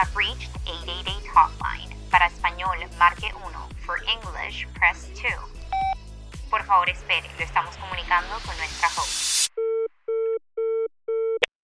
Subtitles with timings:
[0.00, 1.90] have reached 888 Hotline.
[2.10, 3.52] Para español, marque 1.
[3.84, 5.30] For English, press 2.
[6.48, 7.28] Por favor, espere.
[7.38, 9.48] Lo estamos comunicando con nuestra host.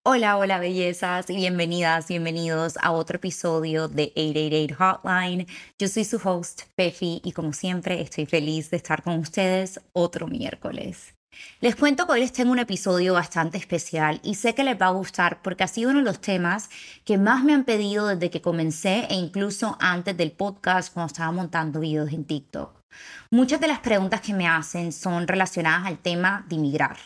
[0.05, 5.47] Hola, hola bellezas y bienvenidas, bienvenidos a otro episodio de 888 Hotline.
[5.79, 10.27] Yo soy su host, Pefi, y como siempre estoy feliz de estar con ustedes otro
[10.27, 11.16] miércoles.
[11.59, 14.87] Les cuento que hoy les tengo un episodio bastante especial y sé que les va
[14.87, 16.69] a gustar porque ha sido uno de los temas
[17.03, 21.31] que más me han pedido desde que comencé e incluso antes del podcast cuando estaba
[21.31, 22.81] montando videos en TikTok.
[23.31, 26.97] Muchas de las preguntas que me hacen son relacionadas al tema de inmigrar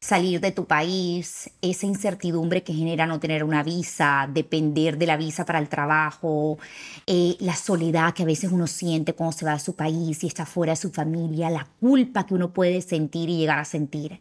[0.00, 5.18] salir de tu país, esa incertidumbre que genera no tener una visa, depender de la
[5.18, 6.58] visa para el trabajo,
[7.06, 10.26] eh, la soledad que a veces uno siente cuando se va a su país y
[10.26, 14.20] está fuera de su familia, la culpa que uno puede sentir y llegar a sentir.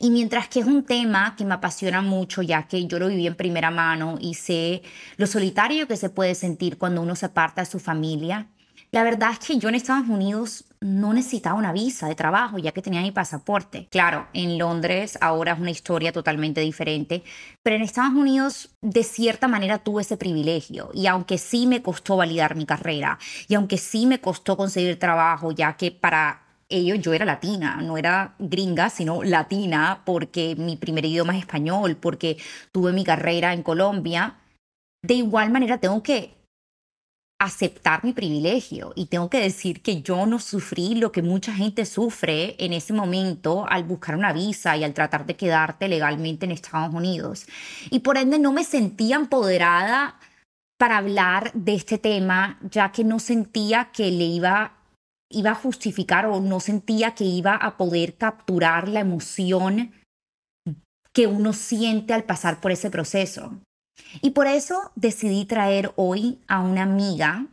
[0.00, 3.26] Y mientras que es un tema que me apasiona mucho, ya que yo lo viví
[3.28, 4.82] en primera mano y sé
[5.16, 8.48] lo solitario que se puede sentir cuando uno se aparta de su familia,
[8.92, 12.72] la verdad es que yo en Estados Unidos no necesitaba una visa de trabajo ya
[12.72, 13.86] que tenía mi pasaporte.
[13.90, 17.22] Claro, en Londres ahora es una historia totalmente diferente,
[17.62, 22.16] pero en Estados Unidos de cierta manera tuve ese privilegio y aunque sí me costó
[22.16, 27.12] validar mi carrera y aunque sí me costó conseguir trabajo ya que para ellos yo
[27.12, 32.38] era latina, no era gringa, sino latina porque mi primer idioma es español, porque
[32.72, 34.36] tuve mi carrera en Colombia,
[35.02, 36.39] de igual manera tengo que
[37.40, 41.86] aceptar mi privilegio y tengo que decir que yo no sufrí lo que mucha gente
[41.86, 46.52] sufre en ese momento al buscar una visa y al tratar de quedarte legalmente en
[46.52, 47.46] Estados Unidos.
[47.90, 50.20] Y por ende no me sentía empoderada
[50.78, 54.76] para hablar de este tema, ya que no sentía que le iba
[55.32, 59.92] iba a justificar o no sentía que iba a poder capturar la emoción
[61.12, 63.60] que uno siente al pasar por ese proceso.
[64.20, 67.46] Y por eso decidí traer hoy a una amiga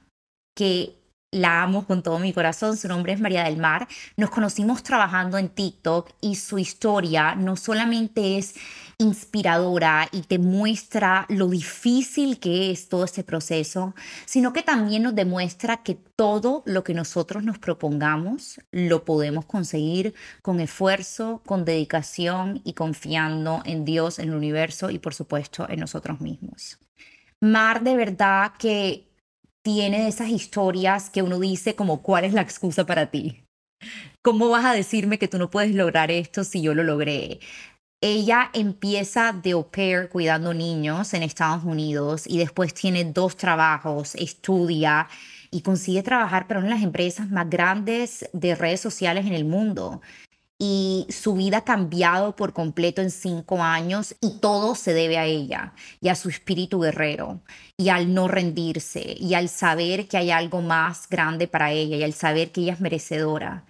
[0.56, 0.98] que
[1.32, 3.88] la amo con todo mi corazón, su nombre es María del Mar.
[4.16, 8.56] Nos conocimos trabajando en TikTok y su historia no solamente es
[9.00, 13.94] inspiradora y te muestra lo difícil que es todo este proceso,
[14.26, 20.16] sino que también nos demuestra que todo lo que nosotros nos propongamos lo podemos conseguir
[20.42, 25.80] con esfuerzo, con dedicación y confiando en Dios, en el universo y por supuesto en
[25.80, 26.80] nosotros mismos.
[27.40, 29.08] Mar de verdad que
[29.64, 33.44] tiene esas historias que uno dice como cuál es la excusa para ti.
[34.24, 37.40] ¿Cómo vas a decirme que tú no puedes lograr esto si yo lo logré?
[38.02, 44.14] Ella empieza de au pair cuidando niños en Estados Unidos y después tiene dos trabajos,
[44.16, 45.08] estudia
[45.50, 50.02] y consigue trabajar una de las empresas más grandes de redes sociales en el mundo
[50.60, 55.26] y su vida ha cambiado por completo en cinco años y todo se debe a
[55.26, 57.42] ella y a su espíritu guerrero
[57.78, 62.04] y al no rendirse y al saber que hay algo más grande para ella y
[62.04, 63.66] al saber que ella es merecedora.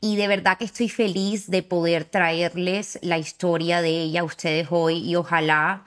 [0.00, 4.68] Y de verdad que estoy feliz de poder traerles la historia de ella a ustedes
[4.70, 5.84] hoy y ojalá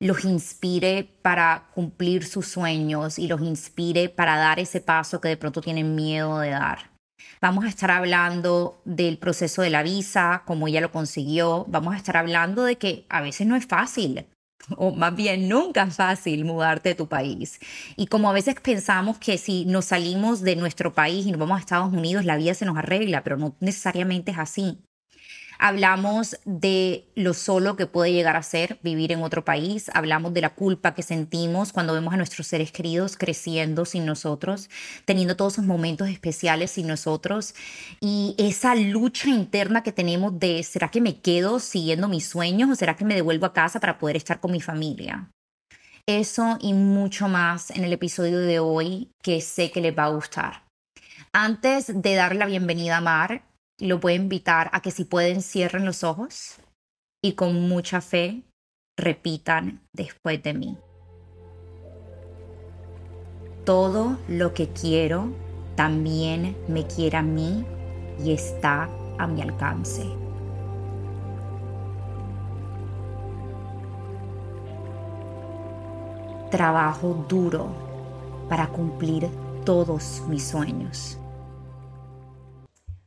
[0.00, 5.36] los inspire para cumplir sus sueños y los inspire para dar ese paso que de
[5.36, 6.90] pronto tienen miedo de dar.
[7.40, 11.64] Vamos a estar hablando del proceso de la visa, cómo ella lo consiguió.
[11.68, 14.26] Vamos a estar hablando de que a veces no es fácil,
[14.76, 17.58] o más bien nunca es fácil mudarte de tu país.
[17.96, 21.56] Y como a veces pensamos que si nos salimos de nuestro país y nos vamos
[21.58, 24.78] a Estados Unidos, la vida se nos arregla, pero no necesariamente es así.
[25.64, 30.40] Hablamos de lo solo que puede llegar a ser vivir en otro país, hablamos de
[30.40, 34.68] la culpa que sentimos cuando vemos a nuestros seres queridos creciendo sin nosotros,
[35.04, 37.54] teniendo todos esos momentos especiales sin nosotros
[38.00, 42.74] y esa lucha interna que tenemos de ¿será que me quedo siguiendo mis sueños o
[42.74, 45.30] será que me devuelvo a casa para poder estar con mi familia?
[46.08, 50.08] Eso y mucho más en el episodio de hoy que sé que les va a
[50.08, 50.64] gustar.
[51.32, 53.44] Antes de dar la bienvenida a Mar,
[53.88, 56.58] lo voy a invitar a que si pueden cierren los ojos
[57.20, 58.42] y con mucha fe
[58.96, 60.78] repitan después de mí.
[63.64, 65.32] Todo lo que quiero
[65.74, 67.64] también me quiere a mí
[68.24, 70.04] y está a mi alcance.
[76.50, 77.74] Trabajo duro
[78.48, 79.28] para cumplir
[79.64, 81.18] todos mis sueños.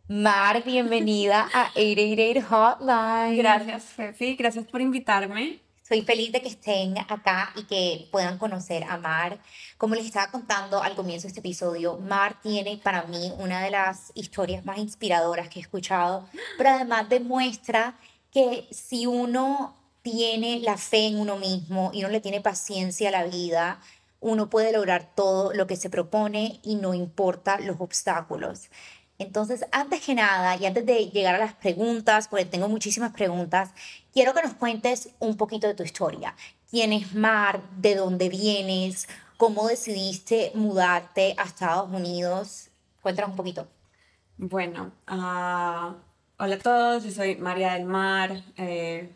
[0.07, 3.37] Mar, bienvenida a 888 Hotline.
[3.37, 4.35] Gracias, Fefi.
[4.35, 5.59] Gracias por invitarme.
[5.81, 9.39] Soy feliz de que estén acá y que puedan conocer a Mar.
[9.79, 13.71] Como les estaba contando al comienzo de este episodio, Mar tiene para mí una de
[13.71, 16.29] las historias más inspiradoras que he escuchado,
[16.59, 17.97] pero además demuestra
[18.31, 23.11] que si uno tiene la fe en uno mismo y uno le tiene paciencia a
[23.11, 23.79] la vida,
[24.25, 28.69] uno puede lograr todo lo que se propone y no importa los obstáculos.
[29.17, 33.71] Entonces, antes que nada, y antes de llegar a las preguntas, porque tengo muchísimas preguntas,
[34.13, 36.35] quiero que nos cuentes un poquito de tu historia.
[36.69, 37.61] ¿Quién es Mar?
[37.77, 39.07] ¿De dónde vienes?
[39.37, 42.69] ¿Cómo decidiste mudarte a Estados Unidos?
[43.01, 43.67] Cuéntanos un poquito.
[44.37, 45.95] Bueno, ah,
[46.37, 48.43] hola a todos, yo soy María del Mar.
[48.57, 49.09] Eh,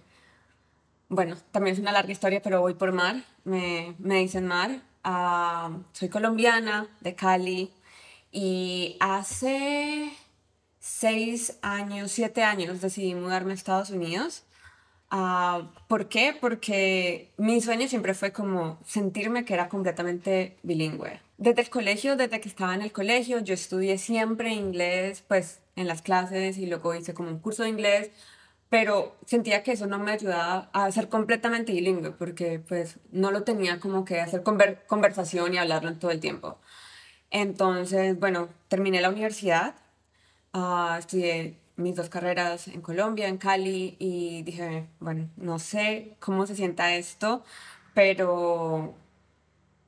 [1.10, 4.82] bueno, también es una larga historia, pero voy por Mar, me, me dicen Mar.
[5.04, 7.74] Ah, soy colombiana, de Cali,
[8.32, 10.12] y hace
[10.80, 14.44] seis años, siete años decidí mudarme a Estados Unidos.
[15.12, 16.38] Uh, ¿Por qué?
[16.40, 21.20] Porque mi sueño siempre fue como sentirme que era completamente bilingüe.
[21.38, 25.88] Desde el colegio, desde que estaba en el colegio, yo estudié siempre inglés, pues en
[25.88, 28.12] las clases y luego hice como un curso de inglés,
[28.70, 33.44] pero sentía que eso no me ayudaba a ser completamente bilingüe porque pues no lo
[33.44, 36.60] tenía como que hacer conversación y hablarlo todo el tiempo.
[37.32, 39.76] Entonces, bueno, terminé la universidad,
[40.54, 46.46] uh, estudié mis dos carreras en Colombia, en Cali, y dije, bueno, no sé cómo
[46.46, 47.44] se sienta esto,
[47.94, 48.96] pero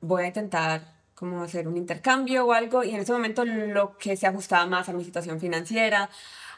[0.00, 4.16] voy a intentar como hacer un intercambio o algo, y en ese momento lo que
[4.16, 6.08] se ajustaba más a mi situación financiera,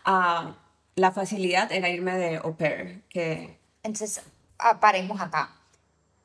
[0.05, 0.55] a
[0.97, 3.59] la facilidad era irme de au pair, que...
[3.83, 4.23] Entonces,
[4.59, 5.51] ah, paremos acá.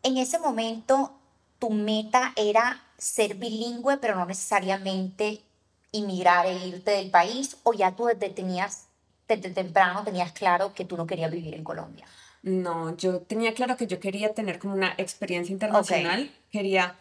[0.03, 1.19] En ese momento,
[1.57, 5.41] tu meta era ser bilingüe, pero no necesariamente
[5.91, 8.87] inmigrar e irte del país, o ya tú desde, tenías,
[9.27, 12.05] desde temprano tenías claro que tú no querías vivir en Colombia?
[12.43, 16.95] No, yo tenía claro que yo quería tener como una experiencia internacional, quería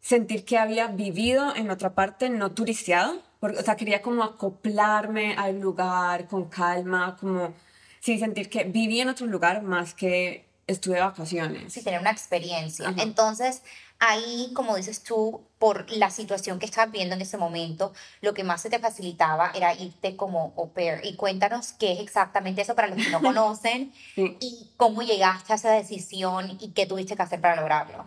[0.00, 5.34] sentir que había vivido en otra parte, no turisteado, porque, o sea, quería como acoplarme
[5.34, 7.52] al lugar con calma, como,
[8.00, 11.72] sí, sentir que viví en otro lugar más que estuve de vacaciones.
[11.72, 12.92] Sí, tener una experiencia.
[12.98, 13.62] Entonces,
[13.98, 18.44] ahí, como dices tú, por la situación que estabas viendo en ese momento, lo que
[18.44, 21.00] más se te facilitaba era irte como au pair.
[21.04, 25.56] Y cuéntanos qué es exactamente eso para los que no conocen y cómo llegaste a
[25.56, 28.06] esa decisión y qué tuviste que hacer para lograrlo.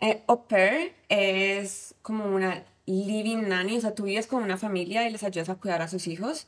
[0.00, 5.08] Eh, au pair es como una living nanny, o sea, tú vives con una familia
[5.08, 6.46] y les ayudas a cuidar a sus hijos.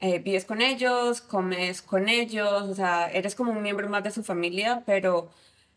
[0.00, 4.10] Eh, vives con ellos, comes con ellos, o sea, eres como un miembro más de
[4.12, 5.30] su familia, pero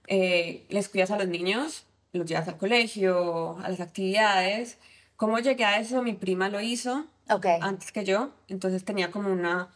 [0.07, 4.77] eh, les cuidas a los niños los llevas al colegio, a las actividades.
[5.15, 6.01] ¿Cómo llegué a eso?
[6.01, 7.57] Mi prima lo hizo okay.
[7.61, 9.69] antes que yo, entonces tenía como una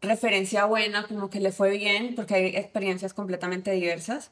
[0.00, 4.30] referencia buena, como que le fue bien, porque hay experiencias completamente diversas.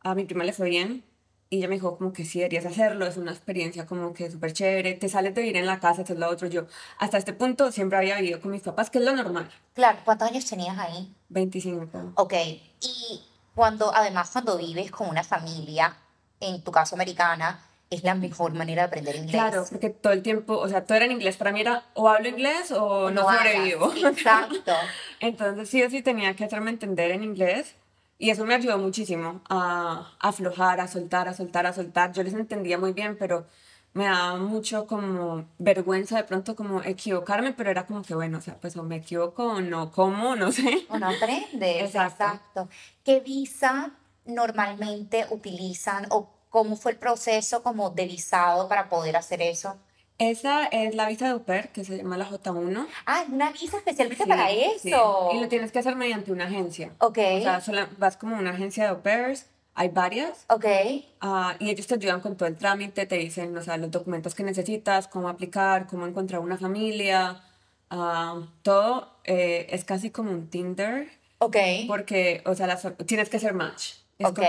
[0.00, 1.02] A mi prima le fue bien
[1.50, 4.52] y ella me dijo como que sí, deberías hacerlo, es una experiencia como que súper
[4.52, 6.48] chévere, te sales de vivir en la casa, esto es lo otro.
[6.48, 6.66] Yo
[6.98, 9.50] hasta este punto siempre había vivido con mis papás, que es lo normal.
[9.74, 11.14] Claro, ¿cuántos años tenías ahí?
[11.30, 12.12] 25.
[12.16, 12.34] Ok,
[12.80, 13.22] y
[13.54, 15.96] cuando, además cuando vives con una familia,
[16.40, 19.32] en tu caso americana, es la mejor manera de aprender inglés.
[19.32, 21.38] Claro, porque todo el tiempo, o sea, todo era en inglés.
[21.38, 23.92] Para mí era o hablo inglés o, no, sobrevivo.
[24.06, 24.74] Exacto.
[25.20, 27.74] Entonces sí o sí tenía que hacerme entender en inglés
[28.18, 32.12] y eso me ayudó muchísimo a, aflojar, a soltar, a soltar, a soltar.
[32.12, 33.46] Yo les entendía muy bien, pero
[33.94, 38.40] me daba mucho como vergüenza de pronto como equivocarme, pero era como que bueno, o
[38.40, 40.86] sea, pues o me equivoco o no como, no sé.
[40.90, 41.84] O no aprendes.
[41.84, 42.24] Exacto.
[42.24, 42.68] Exacto.
[43.04, 43.92] ¿Qué visa
[44.26, 49.76] normalmente utilizan o cómo fue el proceso como de visado para poder hacer eso?
[50.18, 52.86] Esa es la visa de au pair, que se llama la J1.
[53.06, 55.30] Ah, una visa especialmente para eso.
[55.32, 56.92] Y lo tienes que hacer mediante una agencia.
[56.98, 57.18] Ok.
[57.18, 60.44] O sea, vas como una agencia de au pairs, hay varias.
[60.48, 60.64] Ok.
[61.22, 64.34] Uh, y ellos te ayudan con todo el trámite, te dicen, o sea, los documentos
[64.34, 67.40] que necesitas, cómo aplicar, cómo encontrar una familia.
[67.88, 71.08] Uh, todo eh, es casi como un Tinder.
[71.38, 71.56] Ok.
[71.86, 73.92] Porque, o sea, las, tienes que hacer match.
[74.18, 74.40] Es ok.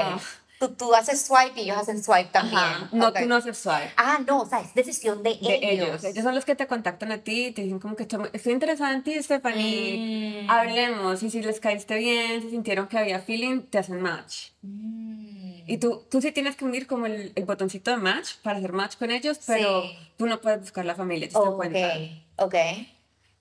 [0.60, 2.62] Tú, tú, haces swipe y ellos hacen swipe también.
[2.92, 3.94] No, tú no haces swipe.
[3.96, 6.04] Ah, no, o sea, es decisión de, de ellos.
[6.04, 6.24] ellos.
[6.24, 9.04] son los que te contactan a ti y te dicen como que estoy, interesada en
[9.04, 10.44] ti, Stephanie.
[10.44, 10.50] Mm.
[10.50, 11.24] Hablemos.
[11.24, 14.50] Y si les caíste bien, si sintieron que había feeling, te hacen match.
[14.62, 15.64] Mm.
[15.66, 18.74] Y tú, tú sí tienes que unir como el, el, botoncito de match para hacer
[18.74, 19.84] match con ellos, pero
[20.18, 21.56] tú no puedes buscar la familia, te okay.
[21.56, 22.44] cuenta.
[22.44, 22.56] Ok.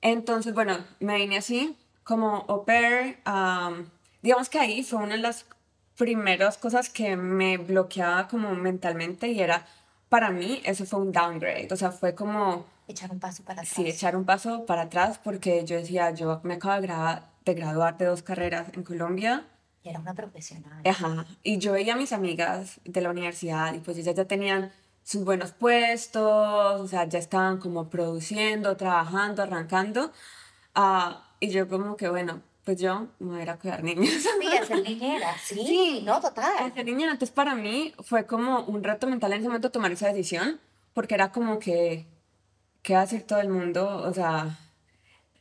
[0.02, 3.18] Entonces, bueno, me vine así, como au pair.
[3.26, 3.86] Um,
[4.22, 5.46] digamos que ahí fue una de las
[5.98, 9.66] primeras cosas que me bloqueaba como mentalmente y era,
[10.08, 12.64] para mí, eso fue un downgrade, o sea, fue como...
[12.86, 13.74] Echar un paso para atrás.
[13.74, 16.88] Sí, echar un paso para atrás porque yo decía, yo me acabo de,
[17.44, 19.44] de graduar de dos carreras en Colombia.
[19.82, 20.80] Y era una profesional.
[20.86, 24.72] Ajá, y yo veía a mis amigas de la universidad y pues ellas ya tenían
[25.02, 30.12] sus buenos puestos, o sea, ya estaban como produciendo, trabajando, arrancando.
[30.76, 34.10] Uh, y yo como que, bueno, pues yo me voy a ir a cuidar niños.
[34.10, 36.02] Sí, a ser niñera, sí, Sí.
[36.04, 36.52] no, total.
[36.58, 39.90] A ser niñera, entonces para mí fue como un reto mental en ese momento tomar
[39.90, 40.60] esa decisión,
[40.92, 42.04] porque era como que,
[42.82, 44.02] ¿qué va a decir todo el mundo?
[44.06, 44.58] O sea,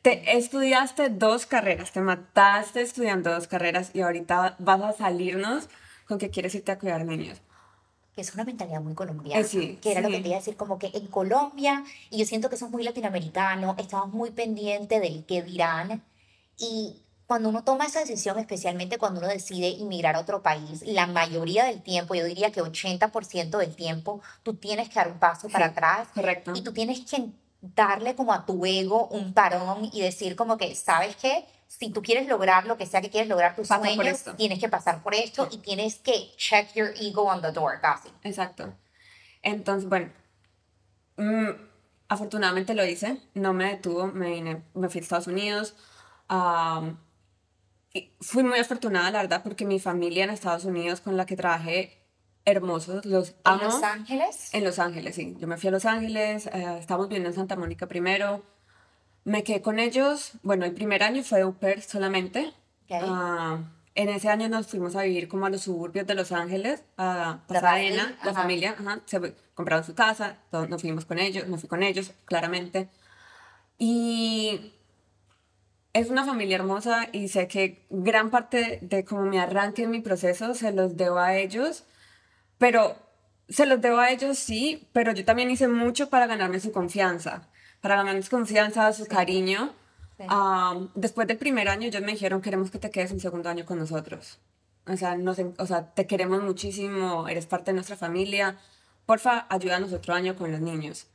[0.04, 5.68] te estudiaste dos carreras, te mataste estudiando dos carreras y ahorita vas a salirnos
[6.08, 7.42] con que quieres irte a cuidar niños.
[8.16, 10.22] es una mentalidad muy colombiana, Eh, sí, que era lo que sí.
[10.22, 12.84] te iba a decir, como que en Colombia, y yo siento que eso es muy
[12.84, 16.02] latinoamericano, estamos muy pendientes del qué dirán,
[16.58, 21.08] y cuando uno toma esa decisión, especialmente cuando uno decide inmigrar a otro país, la
[21.08, 25.50] mayoría del tiempo, yo diría que 80% del tiempo, tú tienes que dar un paso
[25.50, 26.54] para Sí, atrás Correcto.
[26.56, 30.74] y tú tienes que darle como a tu ego un parón y decir como que,
[30.76, 31.46] ¿sabes qué?
[31.68, 34.70] Si tú quieres lograr lo que sea que quieres lograr tus Pasa sueños, tienes que
[34.70, 38.08] pasar por esto y tienes que check your ego on the door, casi.
[38.24, 38.74] Exacto.
[39.42, 40.14] Entonces, bueno,
[41.18, 41.50] mm,
[42.08, 45.76] afortunadamente lo hice, no me detuvo, me vine, me fui a Estados Unidos.
[46.30, 47.07] y
[48.22, 51.98] fui muy afortunada, la verdad, porque mi familia en Estados Unidos con la que trabajé,
[52.46, 53.64] hermosos, los En amo.
[53.64, 54.50] Los Ángeles.
[54.54, 55.36] En Los Ángeles, sí.
[55.40, 58.44] Yo me fui a Los Ángeles, eh, estábamos viviendo en Santa Mónica primero.
[59.24, 60.32] Me quedé con ellos.
[60.44, 62.54] Bueno, el primer año fue au pair solamente.
[62.86, 63.02] Ok.
[63.02, 63.60] Ah,
[63.96, 67.40] en ese año nos fuimos a vivir como a los suburbios de Los Ángeles, a
[67.48, 68.42] Pasadena, la ajá.
[68.42, 72.14] familia, ajá, se compraron su casa, todos nos fuimos con ellos, me fui con ellos,
[72.26, 72.90] claramente.
[73.80, 74.74] Y
[76.00, 80.02] es una familia hermosa y sé que gran parte de como mi arranque en mi
[80.02, 81.86] proceso se los debo a ellos,
[82.58, 82.96] pero
[83.50, 87.48] se los debo a ellos sí, pero yo también hice mucho para ganarme su confianza,
[87.82, 89.74] para ganarme su confianza, su cariño.
[90.18, 90.24] Sí.
[90.28, 93.66] Am, después del primer año ellos me dijeron queremos que te quedes un segundo año
[93.66, 94.40] con nosotros.
[94.88, 98.58] O sea, nos o sea, te queremos muchísimo, eres parte de nuestra familia.
[99.06, 101.08] Porfa, ayúdanos otro año con los niños.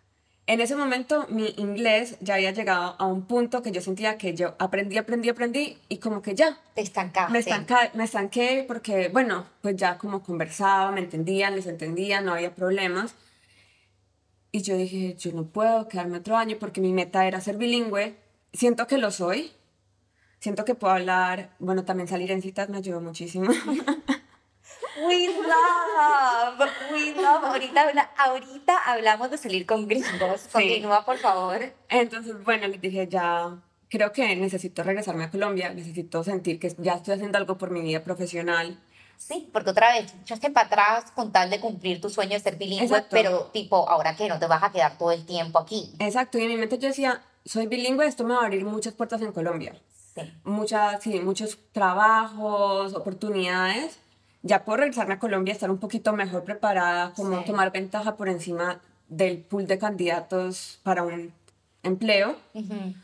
[0.48, 4.34] En ese momento mi inglés ya había llegado a un punto que yo sentía que
[4.34, 7.32] yo aprendí, aprendí, aprendí y como que ya, Te estancaste.
[7.32, 12.32] me, estanca- me estanqué porque, bueno, pues ya como conversaba, me entendían, les entendía, no
[12.34, 13.14] había problemas.
[14.50, 18.16] Y yo dije, yo no puedo quedarme otro año porque mi meta era ser bilingüe.
[18.52, 19.52] Siento que lo soy.
[20.40, 23.50] Siento que puedo hablar, bueno, también salir en citas me ayudó muchísimo.
[25.06, 27.44] We love, we love.
[27.44, 30.48] Ahorita, habla- ahorita hablamos de salir con gringos.
[30.52, 31.60] Continúa, por favor.
[31.88, 33.56] Entonces, bueno, les dije, ya
[33.88, 37.80] creo que necesito regresarme a Colombia, necesito sentir que ya estoy haciendo algo por mi
[37.80, 38.78] vida profesional.
[39.16, 42.56] Sí, porque otra vez, echaste para atrás con tal de cumplir tu sueño de ser
[42.56, 43.08] bilingüe, Exacto.
[43.10, 45.92] pero tipo, ahora que no te vas a quedar todo el tiempo aquí.
[46.00, 48.94] Exacto, y en mi mente yo decía, soy bilingüe, esto me va a abrir muchas
[48.94, 49.74] puertas en Colombia.
[50.14, 50.22] Sí.
[50.44, 53.98] muchas, sí, muchos trabajos, oportunidades.
[54.42, 57.44] Ya puedo regresarme a Colombia, estar un poquito mejor preparada, como Sí.
[57.46, 61.32] tomar ventaja por encima del pool de candidatos para un
[61.82, 62.36] empleo.
[62.54, 62.94] Ujú.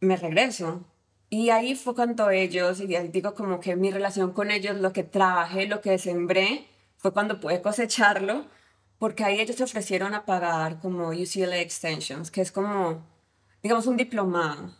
[0.00, 0.82] Me regreso.
[1.28, 4.92] Y ahí fue cuando ellos, y ahí digo como que mi relación con ellos, lo
[4.92, 8.46] que trabajé, lo que sembré, fue cuando pude cosecharlo,
[8.98, 13.02] porque ahí ellos se ofrecieron a pagar como UCLA Extensions, que es como,
[13.62, 14.74] digamos, un diplomado.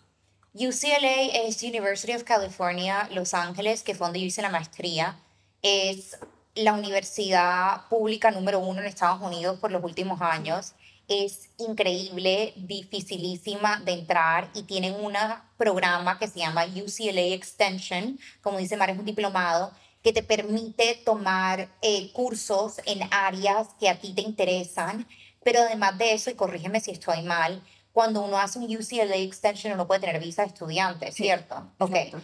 [0.54, 5.16] UCLA es University of California, Los Ángeles, que fue donde yo hice la maestría.
[5.62, 6.18] Es
[6.54, 10.74] la universidad pública número uno en Estados Unidos por los últimos años.
[11.08, 15.14] Es increíble, dificilísima de entrar y tienen un
[15.56, 20.94] programa que se llama UCLA Extension, como dice Mar, es un diplomado que te permite
[21.04, 25.06] tomar eh, cursos en áreas que a ti te interesan,
[25.44, 27.62] pero además de eso, y corrígeme si estoy mal,
[27.92, 31.70] cuando uno hace un UCLA Extension uno puede tener visa de estudiante, Sí, ¿cierto?
[31.78, 31.94] Ok.
[31.94, 32.22] Exacto.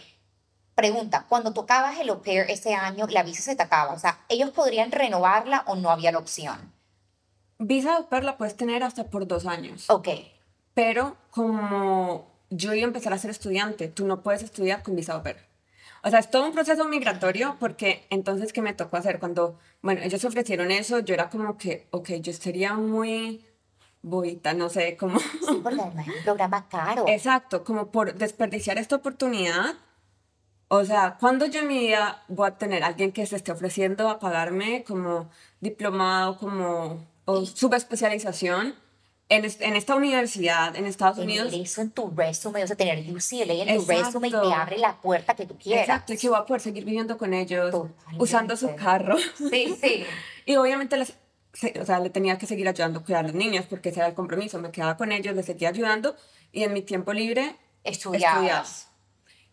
[0.77, 4.19] Pregunta, cuando tocabas el au pair ese año, la visa se te acaba, o sea,
[4.29, 6.71] ¿ellos podrían renovarla o no había la opción?
[7.57, 9.89] Visa de au pair la puedes tener hasta por dos años.
[9.89, 10.09] Ok,
[10.75, 15.13] Pero como yo iba a empezar a ser estudiante, tú no puedes estudiar con visa
[15.13, 15.37] au pair.
[16.03, 19.17] O sea, es todo un proceso migratorio porque entonces, ¿qué me tocó hacer?
[19.17, 23.43] Cuando, bueno, ellos ofrecieron eso, yo era como que, ok, yo sería muy
[24.03, 25.19] boita, no sé, como...
[25.19, 27.05] sí, porque además es un programa caro.
[27.07, 29.73] Exacto, como por desperdiciar esta oportunidad.
[30.69, 34.09] O sea, cuando yo en mi vida voy a tener alguien que se esté ofreciendo
[34.09, 35.29] a pagarme como
[35.61, 38.75] diplomado, como o subespecialización
[39.29, 41.53] en, en esta universidad en Estados Unidos?
[41.53, 44.53] Eso en tu resume, o sea, tener UCLA en tu resume y te Exacto.
[44.53, 45.83] abre la puerta que tú quieras.
[45.87, 48.23] Exacto, y que voy a poder seguir viviendo con ellos, Totalmente.
[48.23, 49.17] usando su carro.
[49.37, 50.05] Sí, sí.
[50.45, 51.13] Y obviamente les,
[51.81, 54.07] o sea, le tenía que seguir ayudando a cuidar a los niños porque ese era
[54.07, 54.59] el compromiso.
[54.59, 56.15] Me quedaba con ellos, les seguía ayudando
[56.51, 58.35] y en mi tiempo libre Estudiabas.
[58.35, 58.65] estudiaba.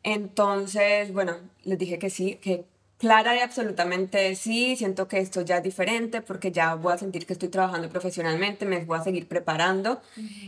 [0.05, 2.67] Entonces, bueno, les dije que sí, que
[2.99, 7.27] clara y absolutamente sí, siento que esto ya es diferente porque ya voy a sentir
[7.27, 10.01] que estoy trabajando profesionalmente, me voy a seguir preparando.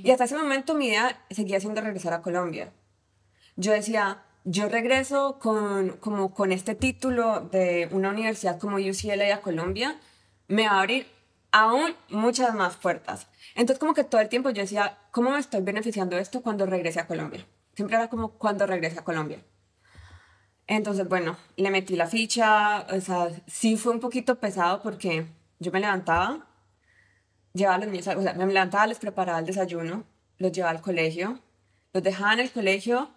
[0.03, 2.71] Y hasta ese momento mi idea seguía siendo regresar a Colombia.
[3.57, 9.41] Yo decía, yo regreso con, como con este título de una universidad como UCLA a
[9.41, 9.99] Colombia,
[10.49, 11.07] me va a abrir
[11.51, 13.27] aún muchas más puertas.
[13.55, 16.67] Entonces como que todo el tiempo yo decía, ¿cómo me estoy beneficiando de esto cuando
[16.67, 17.47] regrese a Colombia?
[17.77, 19.45] Siempre era como cuando regrese a Colombia.
[20.67, 25.27] Entonces, bueno, le metí la ficha, o sea, sí fue un poquito pesado porque
[25.61, 26.49] yo me levantaba,
[27.53, 30.05] llevaba a los niños, o sea, me levantaba, les preparaba el desayuno,
[30.39, 31.39] los llevaba al colegio,
[31.93, 33.11] los dejaba en el colegio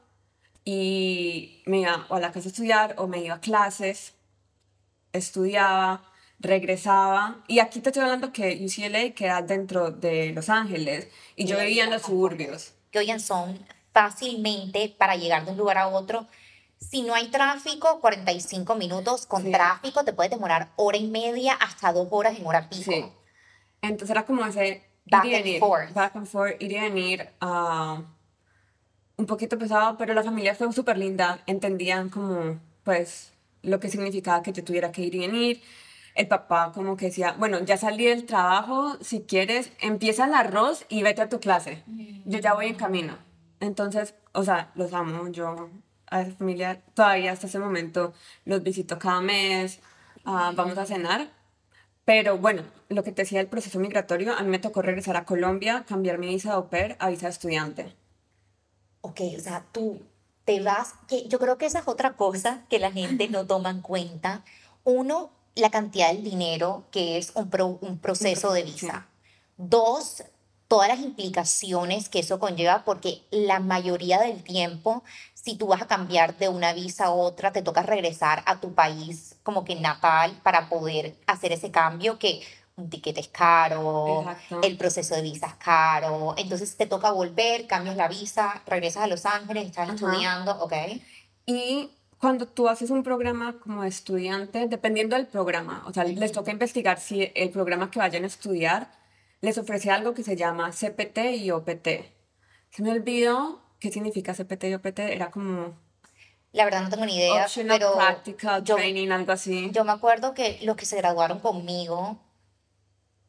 [0.66, 4.14] y me iba a la casa a estudiar o me iba a clases,
[5.14, 6.04] estudiaba,
[6.40, 7.44] regresaba.
[7.48, 11.86] Y aquí te estoy hablando que UCLA queda dentro de Los Ángeles y yo vivía
[11.86, 12.74] en los suburbios.
[12.92, 13.58] Que oigan, son
[14.00, 16.28] fácilmente para llegar de un lugar a otro.
[16.78, 19.26] Si no hay tráfico, 45 minutos.
[19.26, 22.92] Con tráfico te puede demorar hora y media hasta dos horas en hora pico.
[22.92, 23.06] Sí.
[23.82, 25.94] Entonces era como ese back and forth.
[25.94, 27.30] Back and forth, ir y venir.
[27.42, 28.02] Uh,
[29.18, 31.42] un poquito pesado, pero la familia fue súper linda.
[31.46, 35.62] Entendían como, pues, lo que significaba que yo tuviera que ir y venir.
[36.16, 40.86] El papá como que decía, bueno, ya salí del trabajo, si quieres, empieza el arroz
[40.88, 41.84] y vete a tu clase.
[42.26, 43.29] Yo ya voy en camino.
[43.60, 45.28] Entonces, o sea, los amo.
[45.30, 45.70] Yo
[46.08, 48.14] a esa familia todavía hasta ese momento
[48.46, 49.80] los visito cada mes,
[50.26, 51.32] uh, vamos a cenar.
[52.06, 55.26] Pero bueno, lo que te decía del proceso migratorio, a mí me tocó regresar a
[55.26, 57.96] Colombia, cambiar mi visa de au pair a visa de estudiante.
[59.02, 60.02] Ok, o sea, tú
[60.44, 63.70] te vas, que yo creo que esa es otra cosa que la gente no toma
[63.70, 64.44] en cuenta.
[64.84, 67.50] Uno, la cantidad de dinero que es un,
[67.82, 69.08] un proceso de visa.
[69.58, 70.24] Dos,
[70.70, 75.88] todas las implicaciones que eso conlleva, porque la mayoría del tiempo, si tú vas a
[75.88, 80.40] cambiar de una visa a otra, te toca regresar a tu país como que natal
[80.44, 82.42] para poder hacer ese cambio que
[82.76, 84.24] un ticket es caro,
[84.64, 89.08] el proceso de visa es caro, entonces te toca volver, cambias la visa, regresas a
[89.08, 90.74] Los Ángeles, estás estudiando, ¿ok?
[91.48, 96.52] Y cuando tú haces un programa como estudiante, dependiendo del programa, o sea, les toca
[96.52, 98.99] investigar si el programa que vayan a estudiar
[99.42, 101.88] les ofrece algo que se llama CPT y OPT.
[102.70, 105.78] Se me olvidó qué significa CPT y OPT, era como...
[106.52, 109.70] La verdad no tengo ni idea, pero practical training, algo así.
[109.72, 112.20] Yo me acuerdo que los que se graduaron conmigo,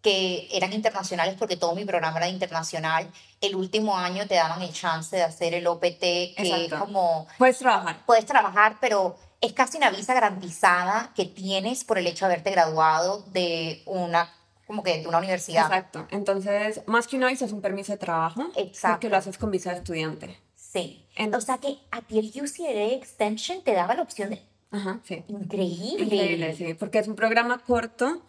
[0.01, 3.11] que eran internacionales porque todo mi programa era internacional,
[3.43, 7.27] el último año te daban el chance de hacer el OPT, que es como...
[7.37, 7.99] Puedes trabajar.
[8.07, 12.51] Puedes trabajar, pero es casi una visa garantizada que tienes por el hecho de haberte
[12.51, 14.33] graduado de una
[14.71, 15.65] como que de una universidad.
[15.65, 16.07] Exacto.
[16.13, 18.47] Entonces, más que una visa es un permiso de trabajo.
[18.55, 18.95] Exacto.
[18.95, 20.39] Porque lo haces con visa de estudiante.
[20.55, 21.05] Sí.
[21.35, 24.41] o sea que a ti el UCLA Extension te daba la opción de...
[24.71, 25.25] Ajá, sí.
[25.27, 26.05] Increíble.
[26.05, 26.75] Increíble, sí.
[26.75, 28.23] Porque es un programa corto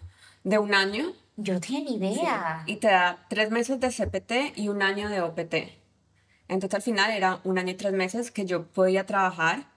[0.43, 1.13] de un año.
[1.38, 2.63] Yo no tenía ni idea.
[2.65, 5.54] Y te da tres meses de CPT y un año de OPT.
[6.47, 9.67] Entonces al final era un año y tres meses que yo podía trabajar.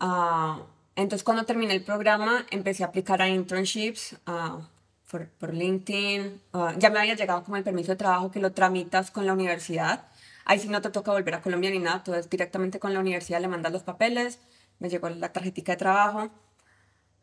[0.00, 0.62] Uh,
[0.94, 4.16] entonces cuando terminé el programa empecé a aplicar a internships.
[4.28, 4.62] Uh,
[5.10, 6.40] por, por LinkedIn.
[6.52, 9.32] Ah, ya me había llegado como el permiso de trabajo que lo tramitas con la
[9.32, 10.06] universidad.
[10.44, 13.00] Ahí sí no te toca volver a Colombia ni nada, tú es directamente con la
[13.00, 14.38] universidad, le mandas los papeles,
[14.78, 16.30] me llegó la tarjetita de trabajo.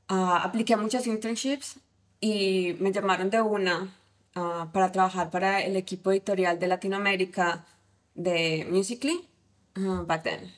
[0.10, 1.80] Uh, apliqué a muchas internships
[2.22, 3.94] y me llamaron de una
[4.36, 7.66] uh, para trabajar para el equipo editorial de Latinoamérica
[8.14, 9.28] de Musically
[10.06, 10.54] back then.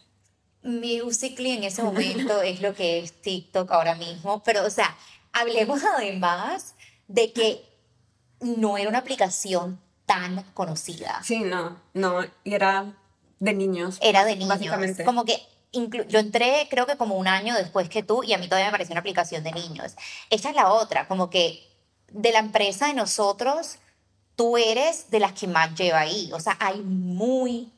[0.62, 4.96] Musically en ese momento es lo que es TikTok ahora mismo, pero o sea,
[5.32, 6.76] hablemos además
[7.10, 7.66] de que
[8.40, 11.22] no era una aplicación tan conocida.
[11.24, 12.94] Sí, no, no, y era
[13.40, 13.98] de niños.
[14.02, 14.50] Era de niños.
[14.50, 15.04] Básicamente.
[15.04, 15.38] Como que
[15.72, 18.72] yo entré creo que como un año después que tú y a mí todavía me
[18.72, 19.96] pareció una aplicación de niños.
[20.30, 21.68] Esta es la otra, como que
[22.12, 23.78] de la empresa de nosotros,
[24.36, 26.32] tú eres de las que más lleva ahí.
[26.34, 27.72] O sea, hay muy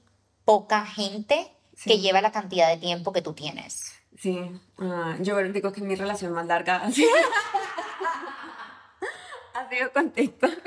[0.46, 1.52] poca gente
[1.84, 3.92] que lleva la cantidad de tiempo que tú tienes.
[4.18, 4.40] Sí,
[4.78, 6.84] ah, yo digo que es mi relación más larga.
[9.94, 10.52] con TikTok.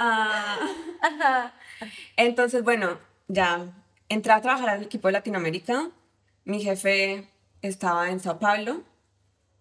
[0.00, 1.52] Ah,
[2.16, 3.66] entonces, bueno, ya
[4.08, 5.90] entré a trabajar al equipo de Latinoamérica.
[6.44, 7.28] Mi jefe
[7.62, 8.84] estaba en Sao Paulo.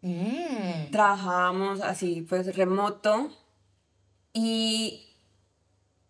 [0.01, 0.91] Mm.
[0.91, 3.31] Trabajábamos así, pues remoto.
[4.31, 5.07] Y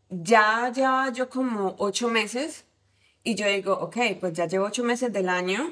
[0.09, 2.65] ya llevaba yo como ocho meses.
[3.23, 5.71] Y yo digo, ok, pues ya llevo ocho meses del año.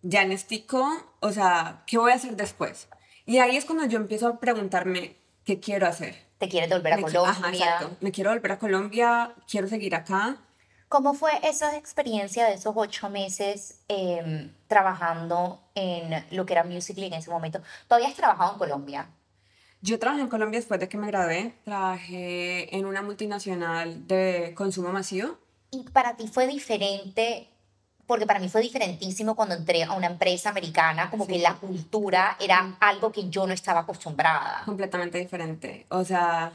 [0.00, 0.86] Ya en estico,
[1.20, 2.88] o sea, ¿qué voy a hacer después?
[3.26, 6.14] Y ahí es cuando yo empiezo a preguntarme qué quiero hacer.
[6.38, 7.30] ¿Te quieres volver a Colombia?
[7.30, 7.96] Ajá, exacto.
[8.00, 10.36] Me quiero volver a Colombia, quiero seguir acá.
[10.88, 17.08] ¿Cómo fue esa experiencia de esos ocho meses em, trabajando en lo que era Musical.ly
[17.08, 17.60] en ese momento?
[17.88, 19.08] ¿Todavía has trabajado en Colombia?
[19.82, 21.54] Yo trabajé en Colombia después de que me gradué.
[21.64, 25.38] Trabajé en una multinacional de consumo masivo.
[25.72, 27.48] Y para ti fue diferente,
[28.06, 32.36] porque para mí fue diferentísimo cuando entré a una empresa americana, como que la cultura
[32.40, 34.62] era algo que yo no estaba acostumbrada.
[34.64, 35.86] Completamente diferente.
[35.88, 36.52] O sea,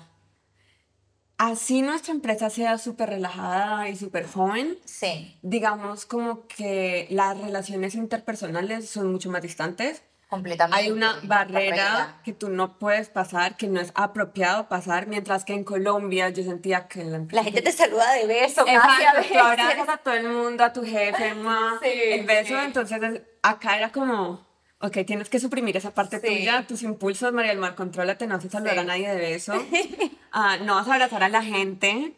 [1.38, 7.96] así nuestra empresa sea súper relajada y súper joven, Sí, digamos como que las relaciones
[7.96, 10.04] interpersonales son mucho más distantes.
[10.32, 10.80] Completamente.
[10.82, 15.54] Hay una barrera que tú no puedes pasar, que no es apropiado pasar, mientras que
[15.54, 19.90] en Colombia yo sentía que la, La gente te saluda de beso, Exacto, tú abrazas
[19.90, 22.66] a todo el mundo, a tu jefe, ma, Sí, el beso, sí.
[22.66, 24.46] entonces es- acá era como,
[24.80, 26.28] ok, tienes que suprimir esa parte Sí.
[26.28, 29.54] tuya, tus impulsos, María del Mar, contrólate, no vas a saludar a nadie de beso,
[30.32, 32.14] Ah, no vas a abrazar a la gente,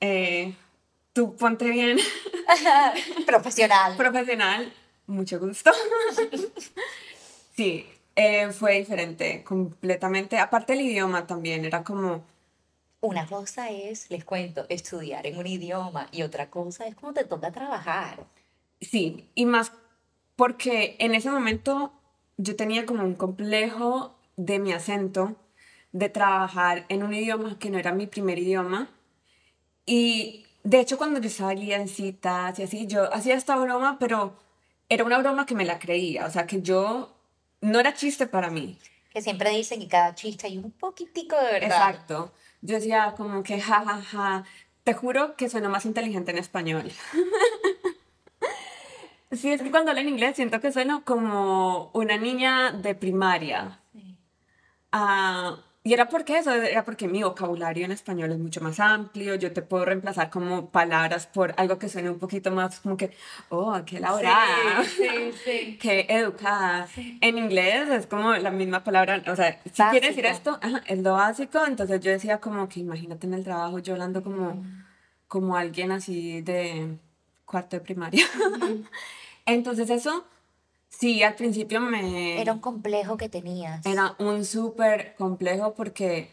[0.00, 0.52] eh,
[1.12, 1.96] tú ponte bien,
[3.26, 3.96] Profesional.
[3.96, 4.72] profesional,
[5.06, 5.70] mucho gusto.
[7.54, 7.86] Sí,
[8.16, 12.24] eh, fue diferente, completamente, aparte el idioma también, era como...
[13.00, 17.24] Una cosa es, les cuento, estudiar en un idioma y otra cosa es cómo te
[17.24, 18.24] toca trabajar.
[18.80, 19.72] Sí, y más
[20.36, 21.92] porque en ese momento
[22.36, 25.36] yo tenía como un complejo de mi acento,
[25.92, 28.88] de trabajar en un idioma que no era mi primer idioma.
[29.86, 34.36] Y de hecho cuando yo salía en citas y así, yo hacía esta broma, pero
[34.88, 37.11] era una broma que me la creía, o sea, que yo
[37.62, 38.78] no era chiste para mí.
[39.10, 41.90] Que siempre dicen que cada chiste hay un poquitico de verdad.
[41.90, 42.32] Exacto.
[42.60, 44.44] Yo decía como que, ja, ja, ja,
[44.84, 46.92] te juro que sueno más inteligente en español.
[49.32, 53.80] Sí, es que cuando hablo en inglés siento que sueno como una niña de primaria.
[53.90, 54.18] Sí.
[54.92, 59.34] Ah, y era porque eso, era porque mi vocabulario en español es mucho más amplio,
[59.34, 63.10] yo te puedo reemplazar como palabras por algo que suene un poquito más como que,
[63.48, 65.78] oh, qué elaborada, sí, sí.
[65.82, 66.88] qué educada.
[67.20, 70.98] En inglés es como la misma palabra, o sea, si quiere decir esto, ajá, es
[71.00, 74.64] lo básico, entonces yo decía como que imagínate en el trabajo yo hablando como,
[75.26, 76.96] como alguien así de
[77.44, 78.24] cuarto de primaria.
[79.46, 80.24] Entonces eso,
[81.02, 82.40] sí, al principio me...
[82.40, 83.84] Era un complejo que tenías.
[83.84, 86.30] Era un súper complejo porque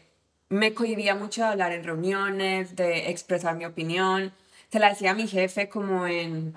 [0.48, 4.32] me cohibía mucho de hablar en reuniones, de expresar mi opinión.
[4.70, 6.54] Se la decía a mi jefe como en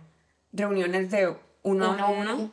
[0.52, 2.36] reuniones de uno a uno.
[2.36, 2.52] uno.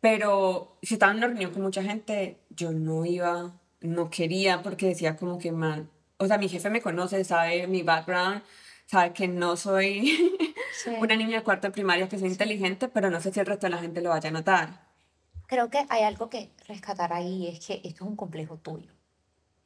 [0.00, 4.86] Pero si estaba en una reunión con mucha gente, yo no iba, no quería porque
[4.86, 8.42] decía como que man, o sea, mi jefe me conoce, sabe mi background,
[8.86, 10.30] sabe que no soy
[10.84, 10.90] Sí.
[11.00, 13.66] una niña de cuarto de primaria, que soy inteligente, pero no sé si el resto
[13.66, 14.83] de la gente lo vaya a notar.
[15.46, 18.90] Creo que hay algo que rescatar ahí, es que esto es un complejo tuyo.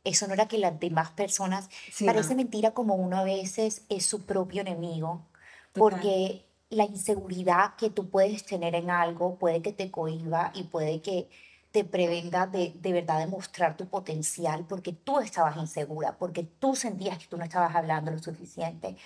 [0.04, 1.68] Eso no era que las demás personas...
[1.92, 2.36] Sí, Parece no.
[2.36, 5.26] mentira como uno a veces es su propio enemigo,
[5.72, 6.00] Total.
[6.00, 11.00] porque la inseguridad que tú puedes tener en algo puede que te cohiba y puede
[11.00, 11.28] que
[11.70, 17.18] te prevenga de, de verdad demostrar tu potencial porque tú estabas insegura, porque tú sentías
[17.18, 18.96] que tú no estabas hablando lo suficiente.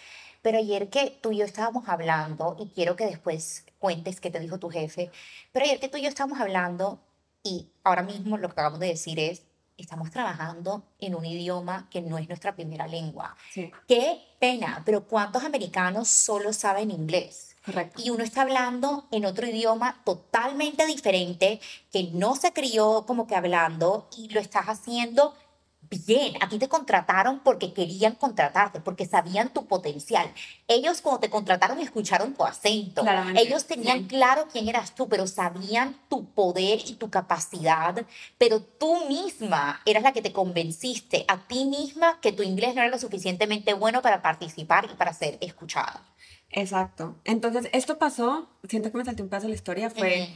[0.42, 4.40] Pero ayer que tú y yo estábamos hablando, y quiero que después cuentes qué te
[4.40, 5.10] dijo tu jefe,
[5.52, 7.00] pero ayer que tú y yo estábamos hablando,
[7.42, 9.42] y ahora mismo lo que acabamos de decir es,
[9.76, 13.36] estamos trabajando en un idioma que no es nuestra primera lengua.
[13.52, 17.48] Sí, Qué pena, pero ¿cuántos americanos solo saben inglés?
[17.64, 18.02] correcto.
[18.02, 21.60] Y uno está hablando en otro idioma totalmente diferente,
[21.92, 25.34] que no se crió como que hablando y lo estás haciendo
[26.06, 26.34] bien.
[26.40, 30.32] A ti te contrataron porque querían contratarte, porque sabían tu potencial.
[30.68, 33.02] Ellos cuando te contrataron escucharon tu acento.
[33.02, 34.06] Claramente, Ellos tenían sí.
[34.06, 38.04] claro quién eras tú, pero sabían tu poder y tu capacidad.
[38.38, 42.82] Pero tú misma eras la que te convenciste a ti misma que tu inglés no
[42.82, 46.02] era lo suficientemente bueno para participar y para ser escuchada.
[46.50, 47.16] Exacto.
[47.24, 50.28] Entonces, esto pasó, siento que me salté un paso de la historia, fue.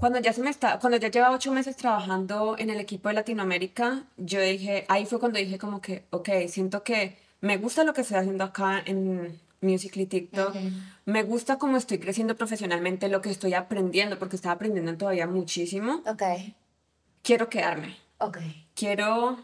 [0.00, 3.14] Cuando ya se me está, cuando ya llevaba ocho meses trabajando en el equipo de
[3.14, 7.92] Latinoamérica, yo dije, ahí fue cuando dije como que, ok, siento que me gusta lo
[7.92, 10.56] que estoy haciendo acá en Musical.ly TikTok,
[11.04, 16.02] me gusta cómo estoy creciendo profesionalmente, lo que estoy aprendiendo, porque estaba aprendiendo todavía muchísimo.
[16.06, 16.22] Ok,
[17.22, 18.38] Quiero quedarme, ok.
[18.74, 19.38] quiero,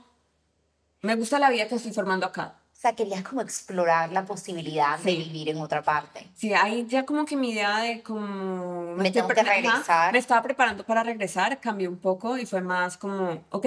[1.02, 2.58] me gusta la vida que estoy formando acá.
[2.76, 5.16] O sea, querías como explorar la posibilidad de Sí.
[5.16, 6.28] vivir en otra parte.
[6.34, 8.94] Sí, ahí ya como que mi idea de como...
[8.96, 10.12] Me estoy tengo que regresar.
[10.12, 13.66] me estaba preparando para regresar, cambió un poco y fue más como, ok,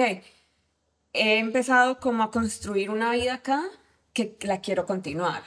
[1.12, 3.62] he empezado como a construir una vida acá
[4.12, 5.42] que la quiero continuar.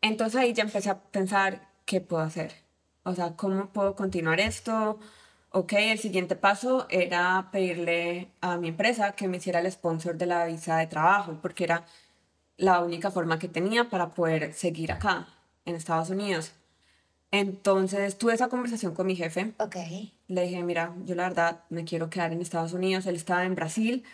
[0.00, 2.54] Entonces ahí ya empecé a pensar qué puedo hacer.
[3.02, 5.00] O sea, ¿cómo puedo continuar esto?
[5.50, 10.26] Ok, el siguiente paso era pedirle a mi empresa que me hiciera el sponsor de
[10.26, 11.84] la visa de trabajo, porque era
[12.58, 15.28] la única forma que tenía para poder seguir acá,
[15.64, 16.52] en Estados Unidos.
[17.30, 19.54] Entonces tuve esa conversación con mi jefe.
[19.58, 19.76] Ok.
[20.26, 23.06] Le dije, mira, yo la verdad me quiero quedar en Estados Unidos.
[23.06, 24.04] Él estaba en Brasil.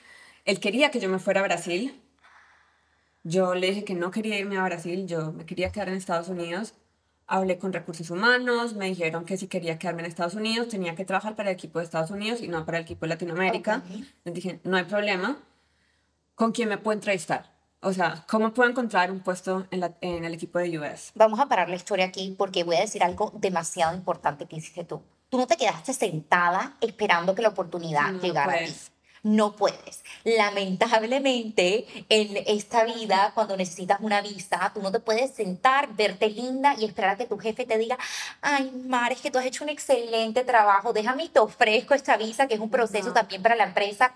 [0.44, 2.00] Él quería que yo me fuera a Brasil.
[3.22, 6.28] Yo le dije que no quería irme a Brasil, yo me quería quedar en Estados
[6.28, 6.74] Unidos.
[7.26, 11.07] hablé con recursos humanos, me dijeron que si quería quedarme en Estados Unidos tenía que
[11.07, 13.78] trabajar para el equipo de Estados Unidos y no para el equipo de Latinoamérica.
[13.78, 14.04] Ok.
[14.24, 15.38] Les dije, no hay problema.
[16.35, 17.54] ¿Con quién me puedo entrevistar?
[17.85, 21.12] O sea, ¿cómo puedo encontrar un puesto en, la- en el equipo de US?
[21.14, 24.85] Vamos a parar la historia aquí porque voy a decir algo demasiado importante que hiciste
[24.85, 25.03] tú.
[25.29, 28.75] Tú no te quedaste sentada esperando que la oportunidad No llegara a ti.
[29.23, 30.05] No puedes.
[30.25, 36.75] Lamentablemente, en esta vida, cuando necesitas una visa, tú no te puedes sentar, verte linda
[36.79, 37.99] y esperar a que tu jefe te diga,
[38.42, 42.16] ay, Mar, es que tú has hecho un excelente trabajo, déjame y te ofrezco esta
[42.18, 43.20] visa, que es un proceso Ajá.
[43.20, 44.12] también para la empresa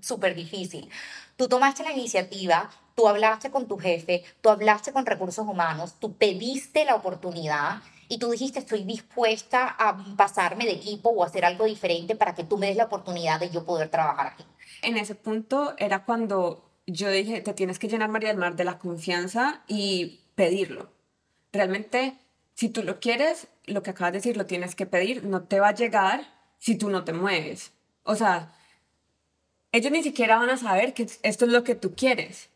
[0.00, 0.88] súper difícil.
[1.36, 6.14] Tú tomaste la iniciativa, tú hablaste con tu jefe, tú hablaste con recursos humanos, tú
[6.16, 11.64] pediste la oportunidad y tú dijiste estoy dispuesta a pasarme de equipo o hacer algo
[11.64, 14.44] diferente para que tú me des la oportunidad de yo poder trabajar aquí.
[14.82, 18.64] En ese punto era cuando yo dije, te tienes que llenar, María del Mar, de
[18.64, 20.90] la confianza y pedirlo.
[21.52, 22.18] Realmente,
[22.54, 25.60] si tú lo quieres, lo que acabas de decir, lo tienes que pedir, no te
[25.60, 26.26] va a llegar
[26.58, 27.72] si tú no te mueves.
[28.02, 28.54] O sea,
[29.72, 32.50] ellos ni siquiera van a saber que esto es lo que tú quieres.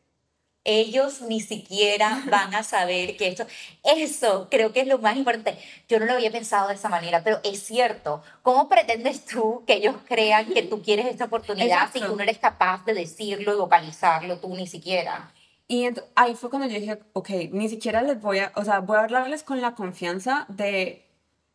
[0.66, 3.46] Ellos ni siquiera van a saber que esto,
[3.84, 5.58] eso creo que es lo más importante.
[5.88, 8.22] Yo no lo había pensado de esa manera, pero es cierto.
[8.42, 12.06] ¿Cómo pretendes tú que ellos crean que tú quieres esta oportunidad si Exacto.
[12.08, 15.32] tú no eres capaz de decirlo y vocalizarlo tú ni siquiera?
[15.68, 18.96] Y ahí fue cuando yo dije, ok, ni siquiera les voy a, o sea, voy
[18.96, 21.06] a hablarles con la confianza de,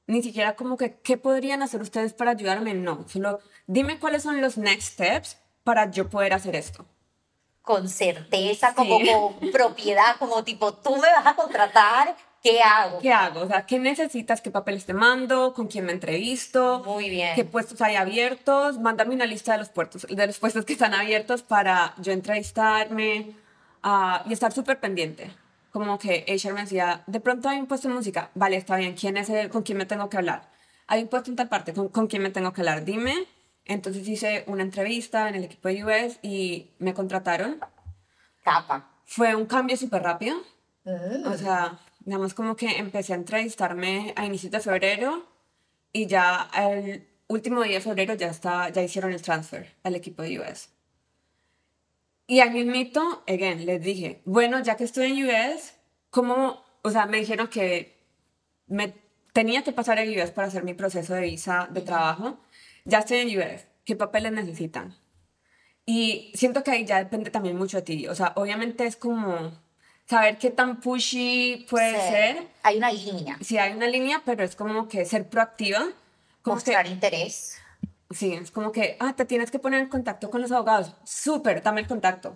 [0.07, 2.73] ni siquiera como que, ¿qué podrían hacer ustedes para ayudarme?
[2.73, 6.85] No, solo dime cuáles son los next steps para yo poder hacer esto.
[7.61, 9.11] con certeza, como Sí.
[9.11, 12.97] con propiedad, como tipo, tú me vas a contratar, ¿qué hago?
[12.97, 13.41] ¿Qué hago?
[13.41, 14.41] O sea, ¿qué necesitas?
[14.41, 15.53] ¿Qué papeles te mando?
[15.53, 16.81] ¿Con quién me entrevisto?
[16.83, 17.35] Muy bien.
[17.35, 18.79] ¿Qué puestos hay abiertos?
[18.79, 23.35] Mándame una lista de los, puestos, de los puestos que están abiertos para yo entrevistarme
[23.83, 25.31] ah, y estar súper pendiente.
[25.71, 28.31] Como que HR me decía, de pronto hay un puesto en música.
[28.33, 28.95] Vale, está bien.
[28.95, 30.49] ¿Quién es el, ¿Con quién me tengo que hablar?
[30.87, 31.71] Hay un puesto en tal parte.
[31.73, 32.83] ¿Con, con quién me tengo que hablar?
[32.83, 33.27] Dime.
[33.69, 37.59] Entonces hice una entrevista en el equipo de US y me contrataron.
[38.43, 38.89] Capa.
[39.05, 40.37] Fue un cambio súper rápido.
[40.85, 41.27] Mm.
[41.27, 45.23] O sea, digamos como que empecé a entrevistarme a inicios de febrero
[45.93, 50.23] y ya el último día de febrero ya, está, ya hicieron el transfer al equipo
[50.23, 50.69] de US.
[52.25, 55.75] Y al mismito, again, les dije, bueno, ya que estoy en US,
[56.09, 56.63] ¿cómo?
[56.81, 57.99] O sea, me dijeron que
[58.65, 58.95] me
[59.31, 62.39] tenía que pasar el US para hacer mi proceso de visa de trabajo.
[62.89, 64.95] Ya estoy en US, ¿qué papeles necesitan?
[65.85, 68.07] Y siento que ahí ya depende también mucho de ti.
[68.07, 69.51] O sea, obviamente es como
[70.07, 72.09] saber qué tan pushy puede Sí.
[72.09, 72.47] ser.
[72.63, 73.37] Hay una línea.
[73.41, 75.79] Sí hay una línea, pero es como que ser proactiva.
[76.41, 77.59] Como que, Mostrar interés.
[78.11, 80.93] sí, es como que, ah, te tienes que poner en contacto con los abogados.
[81.03, 82.35] Súper, dame el contacto.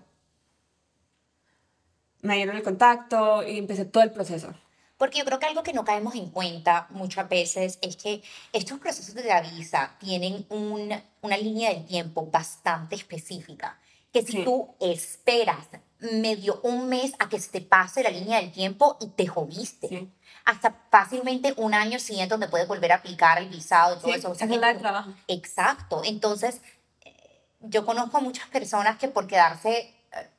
[2.22, 4.54] Me dieron el contacto y empecé todo el proceso.
[4.98, 8.22] Porque yo creo que algo que no caemos en cuenta muchas veces es que
[8.54, 13.80] estos procesos de la visa tienen un- una línea de tiempo bastante específica.
[14.12, 14.44] Que si Sí.
[14.44, 15.66] tú esperas
[16.00, 19.88] medio un mes a que se te pase la línea del tiempo y te jodiste.
[19.88, 20.12] Sí.
[20.46, 24.20] Hasta fácilmente un año siguiente donde puedes volver a aplicar el visado y todo Sí,
[24.20, 24.30] eso.
[24.32, 25.12] O sea es la de trabajo.
[25.28, 26.02] Exacto.
[26.06, 26.62] Entonces,
[27.06, 29.92] eh, yo conozco a muchas personas que por quedarse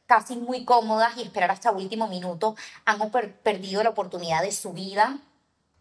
[0.06, 4.72] casi muy cómodas y esperar hasta último minuto han per- perdido la oportunidad de su
[4.72, 5.18] vida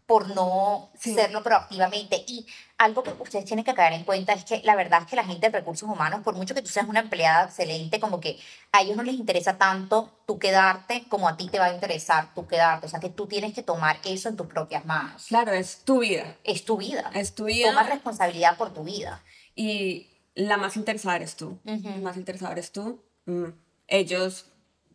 [0.06, 1.14] por no Sí.
[1.14, 2.24] serlo proactivamente.
[2.26, 5.16] Y algo que ustedes tienen que caer en cuenta es que la verdad es que
[5.16, 8.38] la gente de recursos humanos, por mucho que tú seas una empleada excelente, como que
[8.72, 12.34] a ellos no les interesa tanto tú quedarte como a ti te va a interesar
[12.34, 12.84] tú quedarte.
[12.84, 15.24] O sea que tú tienes que tomar eso en tus propias manos.
[15.28, 16.36] Claro, es tu vida.
[16.44, 17.10] Es tu vida.
[17.14, 17.68] Es tu vida.
[17.70, 19.22] Toma responsabilidad por tu vida.
[19.54, 21.58] Y la más interesada eres tú.
[21.64, 21.88] Ujú.
[21.88, 23.02] La más interesada eres tú.
[23.24, 23.46] Mm,
[23.88, 24.46] Ellos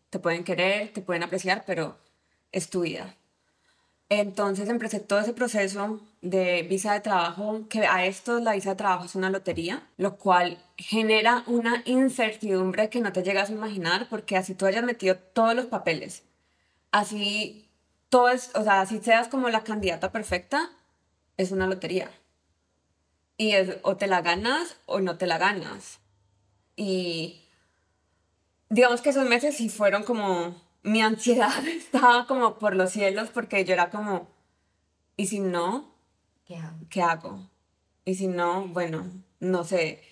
[0.10, 1.98] te pueden querer, te pueden apreciar, pero
[2.52, 3.16] es tu vida.
[4.10, 8.76] Entonces empecé todo ese proceso de visa de trabajo, que a esto la visa de
[8.76, 14.08] trabajo es una lotería, lo cual genera una incertidumbre que no te llegas a imaginar,
[14.10, 16.24] porque así tú hayas metido todos los papeles,
[16.92, 17.70] así
[18.10, 20.72] todo es, o sea, así seas como la candidata perfecta,
[21.38, 22.10] es una lotería.
[23.38, 26.00] Y es o te la ganas o no te la ganas.
[26.76, 27.44] Y
[28.70, 33.66] digamos que esos meses sí fueron como, mi ansiedad estaba como por los cielos porque
[33.66, 34.28] yo era como,
[35.18, 35.96] ¿y si no?
[36.46, 36.78] ¿Qué hago?
[36.90, 37.50] ¿Qué hago?
[38.06, 39.06] Y si no, bueno,
[39.40, 40.04] no sé.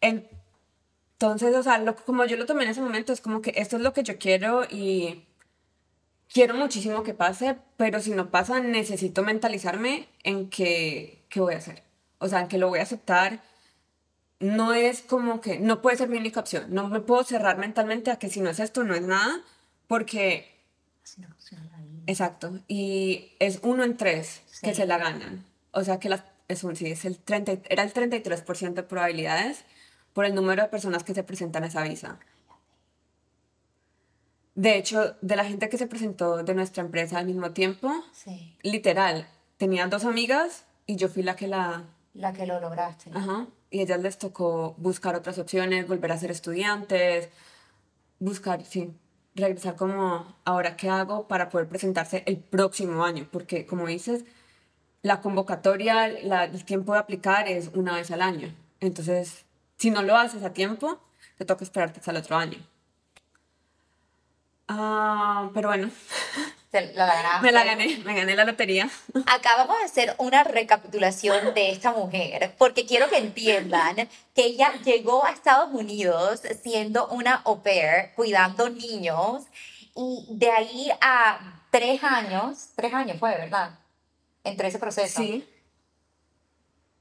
[0.00, 3.76] Entonces, o sea, lo- como yo lo tomé en ese momento, es como que esto
[3.76, 5.26] es lo que yo quiero y
[6.32, 11.58] quiero muchísimo que pase, pero si no pasa, necesito mentalizarme en que, qué voy a
[11.58, 11.82] hacer.
[12.18, 13.42] O sea, en que lo voy a aceptar.
[14.40, 16.64] No es como que, no puede ser mi única opción.
[16.74, 19.40] No me puedo cerrar mentalmente a que si no es esto, no es nada,
[19.86, 20.58] porque
[21.18, 21.28] no.
[22.06, 22.58] Exacto.
[22.66, 25.44] Y es uno en tres que se la ganan.
[25.72, 28.82] O sea que las, es un, sí, es el 30, y- era el 33% de
[28.82, 29.64] probabilidades
[30.14, 32.18] por el número de personas que se presentan a esa visa.
[34.54, 38.56] De hecho, de la gente que se presentó de nuestra empresa al mismo tiempo, Sí.
[38.62, 41.84] literal, tenía dos amigas y yo fui la que la...
[42.14, 43.10] La que lo lograste.
[43.14, 43.46] Ajá.
[43.70, 47.28] Y ellas les tocó buscar otras opciones, volver a ser estudiantes,
[48.18, 48.92] buscar, sí,
[49.34, 54.24] regresar como, ahora qué hago para poder presentarse el próximo año, porque como dices,
[55.02, 58.54] la convocatoria, la- el tiempo de aplicar es una vez al año.
[58.80, 59.44] Entonces,
[59.78, 60.98] si no lo haces a tiempo,
[61.38, 62.58] te toca esperarte hasta el otro año.
[64.68, 65.90] Ah, pero bueno,
[66.70, 67.42] Te la ganaste.
[67.42, 68.88] me la gané, me gané la lotería.
[69.26, 74.74] Acá vamos a hacer una recapitulación de esta mujer, porque quiero que entiendan que ella
[74.84, 79.42] llegó a Estados Unidos siendo una au pair, cuidando niños,
[79.96, 83.78] y de ahí a tres años, tres años fue, ¿verdad?
[84.44, 85.20] Entre ese proceso.
[85.20, 85.44] Sí,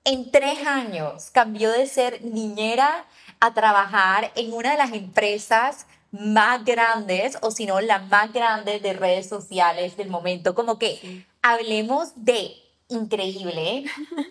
[0.04, 3.06] En tres años cambió de ser niñera
[3.40, 8.80] a trabajar en una de las empresas más grandes, o si no, la más grande
[8.80, 10.56] de redes sociales del momento.
[10.56, 12.56] Como que hablemos de
[12.90, 13.86] increíble,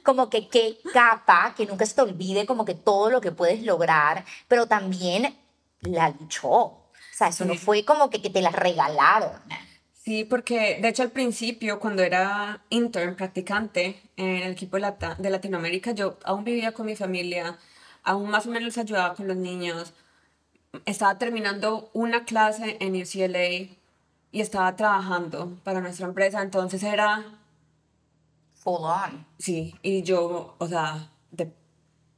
[0.04, 3.62] como que qué capa, que nunca se te olvide como que todo lo que puedes
[3.62, 5.36] lograr, pero también
[5.80, 6.50] la luchó.
[6.50, 9.32] O sea, eso no fue como que, que te la regalaron.
[10.08, 15.92] Sí, porque de hecho al principio, cuando era intern, practicante en el equipo de, Latinoamérica,
[15.92, 17.58] yo aún vivía con mi familia,
[18.04, 19.92] aún más o menos ayudaba con los niños.
[20.84, 23.74] Estaba terminando una clase en UCLA
[24.30, 27.24] y estaba trabajando para nuestra empresa, entonces era,
[28.56, 29.26] Full on.
[29.38, 31.50] sí, y yo, o sea, de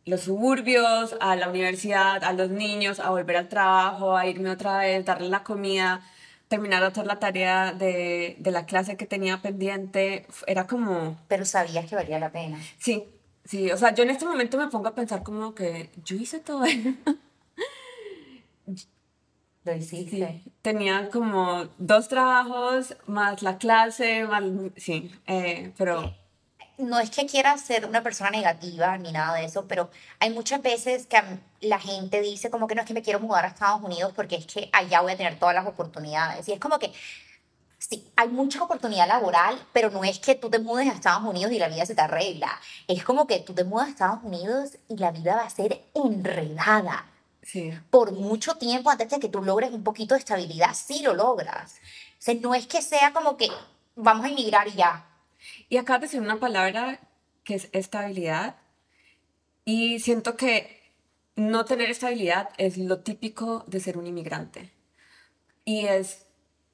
[0.07, 4.79] los suburbios, a la universidad, a los niños, a volver al trabajo, a irme otra
[4.79, 6.01] vez, darle la comida,
[6.49, 11.45] terminar de hacer la tarea de, de la clase que tenía pendiente, era como, Pero
[11.45, 12.59] sabías que valía la pena.
[12.79, 13.05] sí,
[13.45, 16.41] sí, o sea, yo en este momento me pongo a pensar como que yo hice
[16.41, 16.89] todo eso.
[19.65, 20.43] Lo hiciste.
[20.63, 24.43] Tenía como dos trabajos, más la clase, más,
[24.77, 26.15] sí, eh, pero
[26.81, 30.63] no es que quiera ser una persona negativa ni nada de eso, pero hay muchas
[30.63, 31.21] veces que
[31.61, 34.37] la gente dice como que no es que me quiero mudar a Estados Unidos porque
[34.37, 36.49] es que allá voy a tener todas las oportunidades.
[36.49, 36.93] Y es como que
[37.79, 41.53] sí, hay mucha oportunidad laboral, pero no es que tú te mudes a Estados Unidos
[41.53, 42.51] y la vida se te arregla.
[42.89, 45.83] Es como que tú te mudas a Estados Unidos y la vida va a ser
[45.95, 47.10] enredada.
[47.43, 47.73] Sí.
[47.91, 51.81] Por mucho tiempo antes de que tú logres un poquito de estabilidad, sí lo logras.
[52.19, 53.49] O sea, no es que sea como que
[53.97, 55.07] vamos a emigrar y ya.
[55.69, 57.01] Y de decir una palabra
[57.45, 58.57] que es estabilidad.
[59.65, 60.81] Y siento que
[61.37, 64.73] no tener estabilidad es lo típico de ser un inmigrante.
[65.65, 66.27] Y es,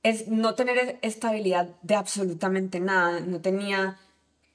[0.03, 3.21] es no tener estabilidad de absolutamente nada.
[3.21, 3.99] No tenía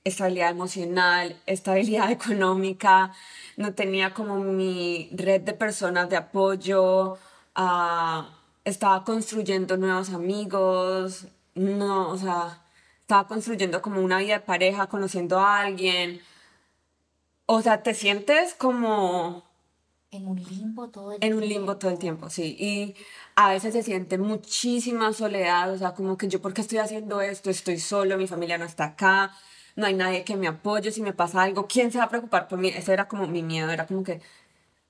[0.03, 3.13] estabilidad emocional, estabilidad económica,
[3.57, 7.17] no tenía como mi red de personas de apoyo,
[7.55, 8.29] ah,
[8.65, 12.61] estaba construyendo nuevos amigos, no, o sea,
[13.01, 16.21] estaba construyendo como una vida de pareja, conociendo a alguien.
[17.45, 19.43] O sea, te sientes como
[20.11, 22.55] En un limbo todo el en un limbo todo el tiempo, sí.
[22.59, 22.95] Y
[23.35, 27.21] a veces se siente muchísima soledad, o sea, como que yo, ¿por qué estoy haciendo
[27.21, 27.49] esto?
[27.49, 29.33] Estoy solo, mi familia no está acá,
[29.75, 32.47] no hay nadie que me apoye, si me pasa algo, ¿quién se va a preocupar
[32.47, 32.69] por mí?
[32.69, 34.21] Ese era como mi miedo, era como que,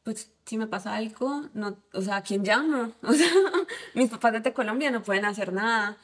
[0.04, 2.91] pues, si me pasa algo, no, o sea, ¿a quién llamo?
[3.04, 3.28] O sea,
[3.94, 5.98] mis papás desde Colombia no pueden hacer nada.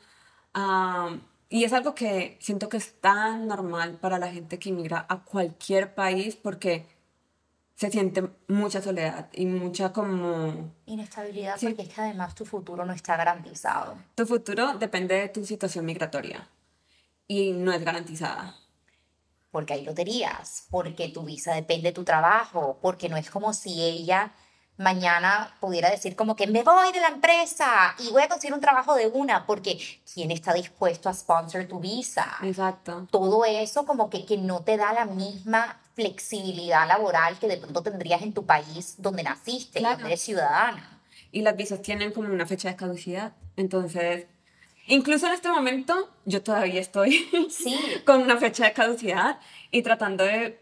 [1.50, 5.24] Y es algo que siento que es tan normal para la gente que inmigra a
[5.24, 6.86] cualquier país porque
[7.76, 10.74] se siente mucha soledad y mucha como...
[10.88, 11.68] Inestabilidad Sí.
[11.68, 13.98] porque es que además tu futuro no está garantizado.
[14.16, 16.50] Tu futuro depende de tu situación migratoria
[17.28, 18.56] y no es garantizada.
[19.58, 23.82] Porque hay loterías, porque tu visa depende de tu trabajo, porque no es como si
[23.82, 24.32] ella
[24.78, 28.62] mañana pudiera decir como que me voy de la empresa y voy a conseguir un
[28.62, 29.80] trabajo de una, porque
[30.14, 32.38] ¿quién está dispuesto a sponsor tu visa?
[32.44, 33.08] Exacto.
[33.10, 37.82] Todo eso como que, que no te da la misma flexibilidad laboral que de pronto
[37.82, 39.96] tendrías en tu país donde naciste, Claro.
[39.96, 41.02] donde eres ciudadana.
[41.32, 43.34] Y las visas tienen como una fecha de caducidad.
[43.56, 44.28] Entonces,
[44.88, 49.40] incluso en este momento, yo todavía estoy Sí, con una fecha de caducidad
[49.72, 50.60] y tratando de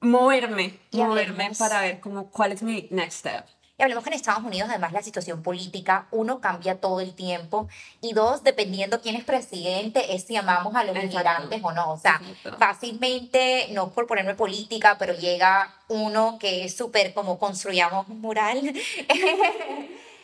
[0.00, 3.44] moverme, Y moverme hablemos- para ver como cuál es mi next step.
[3.80, 7.68] Y hablemos que en Estados Unidos, además, la situación política, uno, cambia todo el tiempo,
[8.00, 11.12] y dos, dependiendo quién es presidente, es si amamos a los Exacto.
[11.14, 11.92] inmigrantes o no.
[11.92, 12.58] O sea, Exacto.
[12.58, 18.60] fácilmente, no por ponerme política, pero llega uno que es súper como construyamos un mural,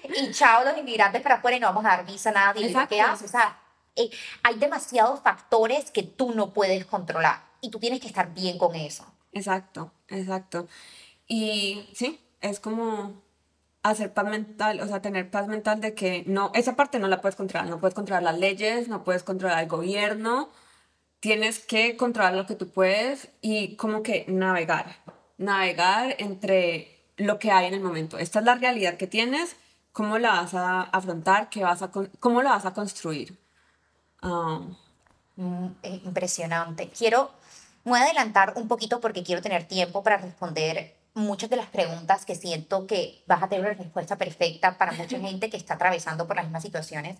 [0.16, 2.68] y chao los inmigrantes para afuera y no vamos a dar visa a nadie.
[2.68, 3.28] ¿Y ¿Qué haces?
[3.28, 3.58] O sea,
[3.96, 4.10] eh,
[4.42, 8.74] hay demasiados factores que tú no puedes controlar y tú tienes que estar bien con
[8.74, 9.06] eso.
[9.32, 10.68] Exacto, exacto.
[11.26, 13.22] Y sí, es como
[13.82, 17.20] hacer paz mental, o sea, tener paz mental de que no, esa parte no la
[17.20, 20.50] puedes controlar, no puedes controlar las leyes, no puedes controlar el gobierno,
[21.20, 24.96] tienes que controlar lo que tú puedes y como que navegar,
[25.36, 28.18] navegar entre lo que hay en el momento.
[28.18, 29.56] Esta es la realidad que tienes,
[29.94, 31.90] cómo la vas a afrontar, ¿Qué vas a,
[32.20, 33.38] cómo la vas a construir.
[34.20, 34.60] Ah.
[35.36, 36.90] Mm, eh, impresionante.
[36.90, 37.30] Quiero,
[37.84, 42.24] voy a adelantar un poquito porque quiero tener tiempo para responder muchas de las preguntas
[42.24, 46.26] que siento que vas a tener una respuesta perfecta para mucha gente que está atravesando
[46.26, 47.18] por las mismas situaciones.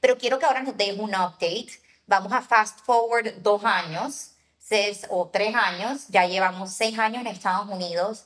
[0.00, 1.68] Pero quiero que ahora nos des un update.
[2.06, 6.06] Vamos a fast forward dos años seis o tres años.
[6.08, 8.24] Ya llevamos seis años en Estados Unidos.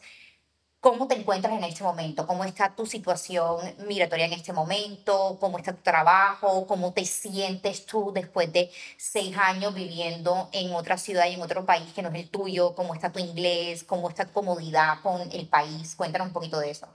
[0.81, 2.25] ¿Cómo te encuentras en este momento?
[2.25, 3.59] ¿Cómo está tu situación
[3.89, 5.37] migratoria en este momento?
[5.41, 6.69] ¿Cómo está tu trabajo?
[6.69, 11.67] ¿Cómo te sientes tú después de seis años viviendo en otra ciudad y en otro
[11.67, 12.77] país que no es el tuyo?
[12.77, 13.83] ¿Cómo está tu inglés?
[13.83, 15.97] ¿Cómo está tu comodidad con el país?
[15.97, 16.87] Cuéntanos un poquito de eso.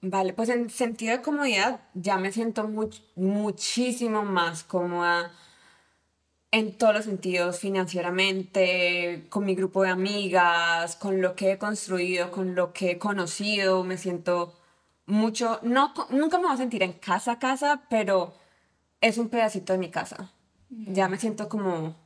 [0.00, 2.66] Vale, pues en sentido de comodidad ya me siento
[3.14, 5.32] muchísimo más cómoda
[6.50, 12.30] en todos los sentidos, financieramente, con mi grupo de amigas, con lo que he construido,
[12.30, 14.54] con lo que he conocido, me siento
[15.06, 18.34] mucho, no, nunca me voy a sentir en casa a casa, pero
[19.00, 20.32] es un pedacito de mi casa.
[20.70, 21.96] Ya me siento como,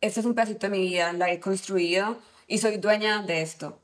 [0.00, 3.80] este es un pedacito de mi vida, la he construido y soy dueña de esto.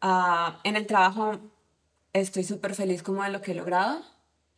[0.00, 1.38] Ah, en el trabajo
[2.12, 4.02] estoy súper feliz como de lo que he logrado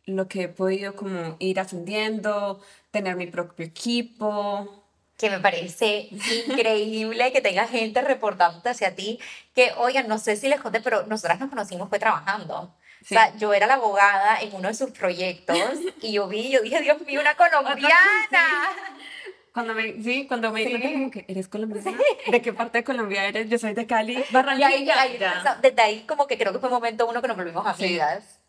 [0.07, 4.83] lo que he podido como ir ascendiendo, tener mi propio equipo.
[5.17, 6.09] Que me parece
[6.47, 9.19] increíble que tenga gente reportándote hacia ti,
[9.53, 12.73] que, oigan, no sé si les conté, pero nosotras nos conocimos fue trabajando.
[13.01, 15.57] O sea, yo era la abogada en uno de sus proyectos
[16.01, 18.73] y yo vi, yo dije, Dios mío, una colombiana.
[19.53, 20.81] Cuando me, sí, cuando me sí.
[20.93, 21.97] como que eres colombiana.
[22.31, 23.49] ¿De qué parte de Colombia eres?
[23.49, 24.95] Yo soy de Cali, Barranquilla.
[25.61, 28.39] desde ahí como que creo que fue un momento uno que nos volvimos amigas.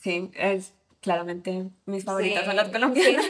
[0.00, 3.26] Sí, es claramente mis favoritas son las colombianas.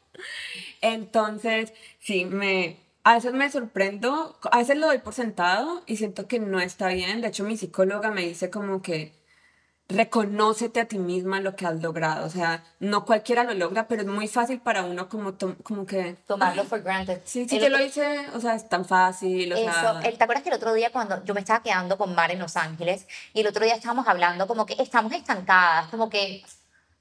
[0.80, 6.26] Entonces, sí, me, a veces me sorprendo, a veces lo doy por sentado y siento
[6.26, 7.20] que no está bien.
[7.20, 9.12] De hecho, mi psicóloga me dice como que
[9.88, 12.26] reconócete a ti misma lo que has logrado.
[12.26, 16.16] O sea, no cualquiera lo logra, pero es muy fácil para uno como, como que...
[16.26, 17.20] Tomarlo for granted.
[17.24, 19.52] Sí, sí, yo lo hice, o sea, es tan fácil.
[19.52, 20.00] O Eso, sea...
[20.00, 22.56] ¿te acuerdas que el otro día cuando yo me estaba quedando con Mar en Los
[22.56, 26.42] Ángeles y el otro día estábamos hablando como que estamos estancadas, como que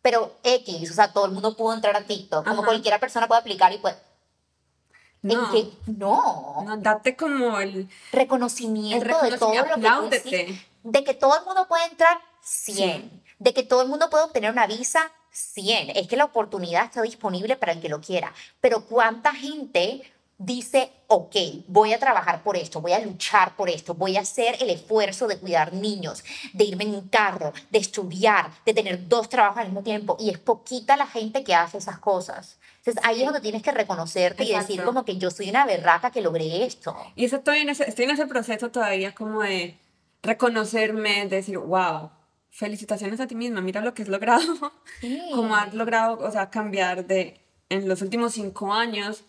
[0.01, 3.41] pero X, o sea, todo el mundo pudo entrar a TikTok, como cualquiera persona puede
[3.41, 3.95] aplicar y puede...
[5.23, 5.51] No.
[5.51, 6.63] que, no.
[6.65, 11.85] No, date como el reconocimiento, de todo lo que De que todo el mundo puede
[11.85, 13.23] entrar, 100.
[13.37, 15.91] De que todo el mundo puede obtener una visa, 100.
[15.91, 18.33] Es que la oportunidad está disponible para el que lo quiera.
[18.61, 20.11] Pero ¿cuánta gente
[20.43, 21.35] dice, ok,
[21.67, 25.27] voy a trabajar por esto, voy a luchar por esto, voy a hacer el esfuerzo
[25.27, 26.23] de cuidar niños,
[26.53, 30.17] de irme en un carro, de estudiar, de tener dos trabajos al mismo tiempo.
[30.19, 32.57] Y es poquita la gente que hace esas cosas.
[32.77, 36.09] Entonces ahí es donde tienes que reconocerte y decir como que yo soy una berraca
[36.09, 36.95] que logré esto.
[37.15, 39.77] Y eso estoy en ese, estoy en ese proceso todavía como de
[40.23, 42.09] reconocerme, de decir, wow,
[42.49, 44.41] felicitaciones a ti misma, mira lo que has logrado.
[44.99, 45.21] Sí.
[45.33, 47.39] Como has logrado, o sea, cambiar de
[47.69, 49.23] en los últimos cinco años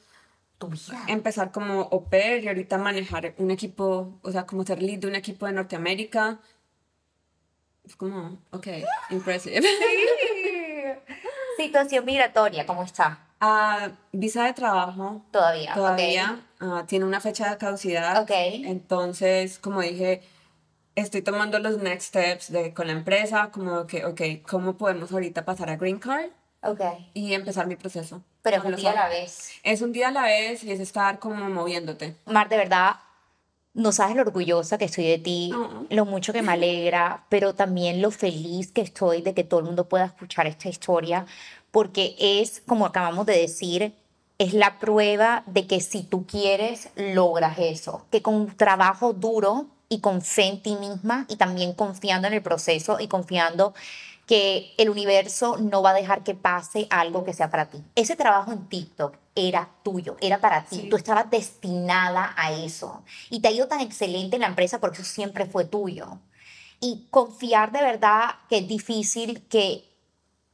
[1.09, 5.07] Empezar como au pair y ahorita manejar un equipo, o sea, como ser lead de
[5.07, 6.41] un equipo de Norteamérica.
[7.85, 8.69] Es como, ok,
[9.11, 9.61] impressive.
[11.57, 13.19] Situación migratoria, ¿cómo está?
[13.41, 15.25] Uh, visa de trabajo.
[15.33, 15.75] Todavía.
[15.75, 16.41] Todavía.
[16.61, 18.23] Ah, tiene una fecha de caducidad.
[18.23, 18.31] Ok.
[18.31, 20.23] Entonces, como dije,
[20.95, 25.45] estoy tomando los next steps de, con la empresa, como que, ok, ¿cómo podemos ahorita
[25.45, 26.31] pasar a Green Card?
[26.63, 26.81] Ok.
[27.15, 28.23] Y empezar mi proceso.
[28.43, 29.51] Pero es un día a la vez.
[29.63, 32.17] Es un día a la vez y es estar como moviéndote.
[32.27, 32.97] Mar, de verdad,
[33.75, 35.53] no sabes lo orgullosa que estoy de ti,
[35.89, 39.67] lo mucho que me alegra, pero también lo feliz que estoy de que todo el
[39.67, 41.27] mundo pueda escuchar esta historia,
[41.71, 43.95] porque es, como acabamos de decir,
[44.39, 49.67] es la prueba de que si tú quieres, logras eso, que con un trabajo duro
[49.89, 53.75] y con fe en ti misma y también confiando en el proceso y confiando
[54.27, 57.83] que el universo no va a dejar que pase algo que sea para ti.
[57.95, 60.89] Ese trabajo en TikTok era tuyo, era para ti.
[60.89, 63.03] Tú estabas destinada a eso.
[63.31, 66.19] Y te ha ido tan excelente en la empresa porque eso siempre fue tuyo.
[66.81, 69.85] Y confiar de verdad que es difícil que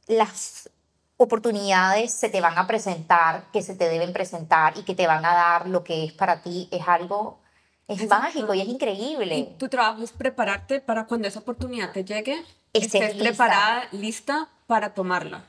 [0.07, 0.69] las
[1.17, 5.25] oportunidades se te van a presentar, que se te deben presentar y que te van
[5.25, 7.41] a dar lo que es para ti, es algo,
[7.89, 9.37] es mágico y es increíble.
[9.37, 14.93] Y tu trabajo es prepararte para cuando esa oportunidad te llegue, estés, preparada, lista para
[14.93, 15.43] tomarla.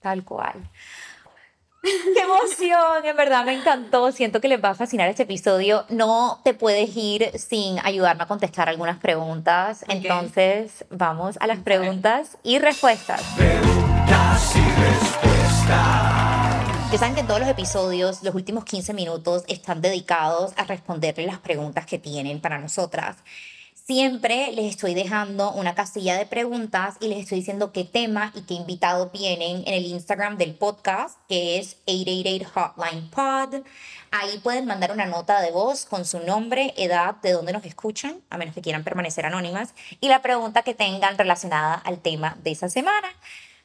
[0.00, 0.68] Tal cual.
[1.82, 3.04] ¡Qué emoción!
[3.04, 4.10] En verdad me encantó.
[4.12, 5.84] Siento que les va a fascinar este episodio.
[5.88, 9.84] No te puedes ir sin ayudarme a contestar algunas preguntas.
[9.88, 13.22] Entonces, vamos a las preguntas y respuestas.
[13.36, 16.21] Preguntas y respuestas.
[16.92, 21.24] Ya saben que en todos los episodios, los últimos 15 minutos están dedicados a responderle
[21.24, 23.16] las preguntas que tienen para nosotras.
[23.72, 28.42] Siempre les estoy dejando una casilla de preguntas y les estoy diciendo qué tema y
[28.42, 33.64] qué invitado vienen en el Instagram del podcast, que es 888 Hotline Pod.
[34.10, 38.20] Ahí pueden mandar una nota de voz con su nombre, edad, de dónde nos escuchan,
[38.28, 42.50] a menos que quieran permanecer anónimas, y la pregunta que tengan relacionada al tema de
[42.50, 43.08] esa semana.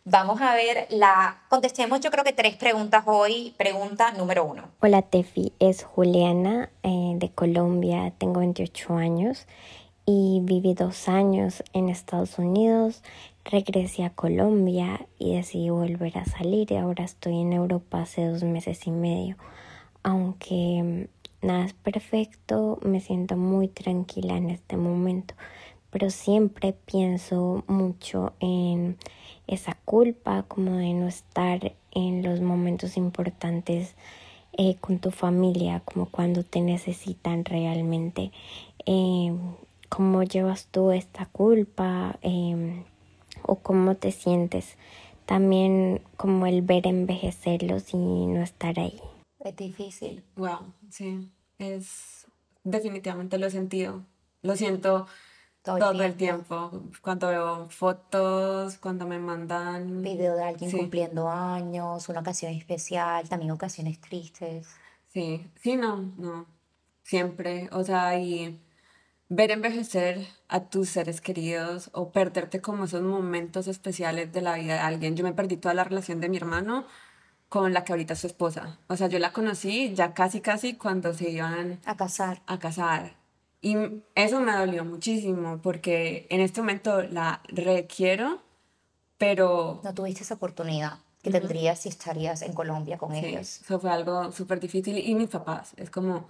[0.09, 1.41] Vamos a ver la.
[1.49, 3.53] Contestemos, yo creo que tres preguntas hoy.
[3.57, 4.63] Pregunta número uno.
[4.79, 5.51] Hola, Tefi.
[5.59, 8.13] Es Juliana eh, de Colombia.
[8.17, 9.47] Tengo 28 años
[10.05, 13.03] y viví dos años en Estados Unidos,
[13.43, 18.43] regresé a Colombia y decidí volver a salir y ahora estoy en Europa hace dos
[18.43, 19.35] meses y medio.
[20.03, 21.07] Aunque
[21.41, 25.33] mm, nada es perfecto, me siento muy tranquila en este momento,
[25.89, 28.97] pero siempre pienso mucho en
[29.47, 33.95] esa culpa como de no estar en los momentos importantes
[34.53, 38.31] eh, con tu familia, como cuando te necesitan realmente.
[38.85, 39.33] Eh,
[39.89, 42.83] cómo llevas tú esta culpa em,
[43.43, 44.75] o cómo te sientes.
[45.25, 48.99] También como el ver envejecerlos y no estar ahí.
[49.39, 50.23] Es difícil.
[50.35, 51.29] Wow, sí,
[51.59, 52.27] es
[52.63, 54.03] definitivamente lo he sentido.
[54.41, 55.07] Lo siento
[55.75, 56.71] todo, el, tiempo.
[57.01, 60.01] Cuando veo fotos, cuando me mandan...
[60.01, 64.67] Video de alguien cumpliendo años, una ocasión especial, también ocasiones tristes.
[65.07, 66.45] Sí, sí, no, no.
[67.03, 67.69] Siempre.
[67.71, 68.59] O sea, y
[69.29, 74.75] ver envejecer a tus seres queridos o perderte como esos momentos especiales de la vida
[74.75, 75.15] de alguien.
[75.15, 76.85] Yo me perdí toda la relación de mi hermano
[77.49, 78.79] con la que ahorita es su esposa.
[78.87, 82.41] O sea, yo la conocí ya casi, casi cuando se iban a casar.
[82.45, 83.16] A casar.
[83.61, 83.75] Y
[84.15, 88.41] eso me dolió muchísimo porque en este momento la requiero,
[89.17, 89.81] pero...
[89.83, 93.61] No tuviste esa oportunidad que tendrías si estarías en Colombia con ellos.
[93.61, 94.97] Eso fue algo súper difícil.
[94.97, 96.27] Y mis papás, es como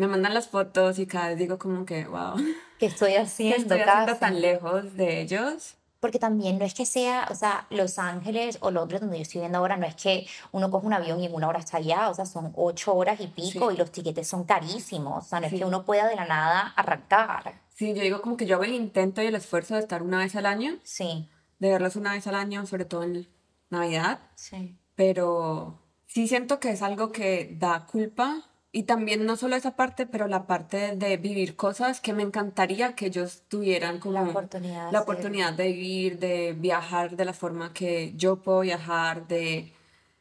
[0.00, 2.34] me mandan las fotos y cada vez digo como que, wow.
[2.78, 3.56] ¿Qué estoy haciendo?
[3.56, 5.74] ¿Qué estoy haciendo tan lejos de ellos?
[6.00, 9.40] Porque también no es que sea, o sea, Los Ángeles o Londres, donde yo estoy
[9.42, 12.08] viendo ahora, no es que uno coge un avión y en una hora está allá,
[12.08, 15.46] o sea, son ocho horas y pico y los tiquetes son carísimos, o sea, no
[15.46, 17.60] es que uno pueda de la nada arrancar.
[17.74, 20.18] Sí, yo digo como que yo hago el intento y el esfuerzo de estar una
[20.18, 20.78] vez al año.
[20.82, 21.30] Sí.
[21.58, 23.28] De verlos una vez al año, sobre todo en
[23.70, 24.20] Navidad.
[24.34, 24.78] Sí.
[24.94, 30.06] Pero sí siento que es algo que da culpa y también no solo esa parte,
[30.06, 34.92] pero la parte de vivir cosas que me encantaría que ellos tuvieran como la oportunidad,
[34.92, 39.72] la oportunidad de vivir, de viajar de la forma que yo puedo viajar, de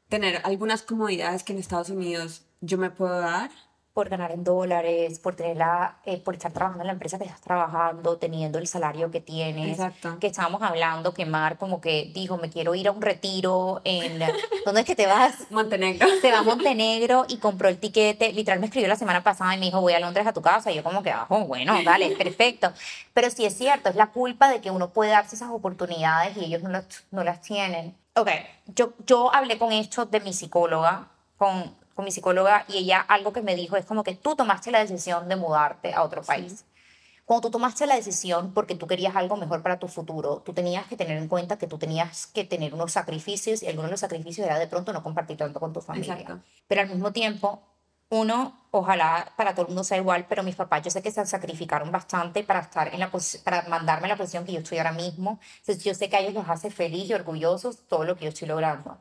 [0.07, 3.51] tener algunas comodidades que en Estados Unidos yo me puedo dar
[3.93, 7.25] por ganar en dólares, por tener la, eh, por estar trabajando en la empresa que
[7.25, 9.71] estás trabajando, teniendo el salario que tienes.
[9.71, 10.17] Exacto.
[10.19, 14.19] Que estábamos hablando que Mar como que dijo, me quiero ir a un retiro en...
[14.65, 15.33] ¿Dónde es que te vas?
[15.49, 16.07] Montenegro.
[16.21, 18.31] Se va a Montenegro y compró el tiquete.
[18.31, 20.71] Literal me escribió la semana pasada y me dijo, voy a Londres a tu casa.
[20.71, 22.71] Y yo como que, ah, oh, bueno, dale, perfecto.
[23.13, 26.45] Pero sí es cierto, es la culpa de que uno puede darse esas oportunidades y
[26.45, 27.95] ellos no las, no las tienen.
[28.15, 28.29] Ok,
[28.67, 33.33] yo, yo hablé con esto de mi psicóloga, con con mi psicóloga y ella algo
[33.33, 36.63] que me dijo es como que tú tomaste la decisión de mudarte a otro país.
[37.25, 40.87] Cuando tú tomaste la decisión porque tú querías algo mejor para tu futuro, tú tenías
[40.87, 43.99] que tener en cuenta que tú tenías que tener unos sacrificios y algunos de los
[43.99, 46.41] sacrificios era de pronto no compartir tanto con tu familia.
[46.69, 47.61] Pero al mismo tiempo,
[48.07, 51.25] uno, ojalá para todo el mundo sea igual, pero mis papás yo sé que se
[51.25, 53.11] sacrificaron bastante para estar en la
[53.43, 55.37] para mandarme la posición que yo estoy ahora mismo.
[55.59, 58.29] Entonces yo sé que a ellos los hace feliz y orgullosos todo lo que yo
[58.29, 58.97] estoy logrando.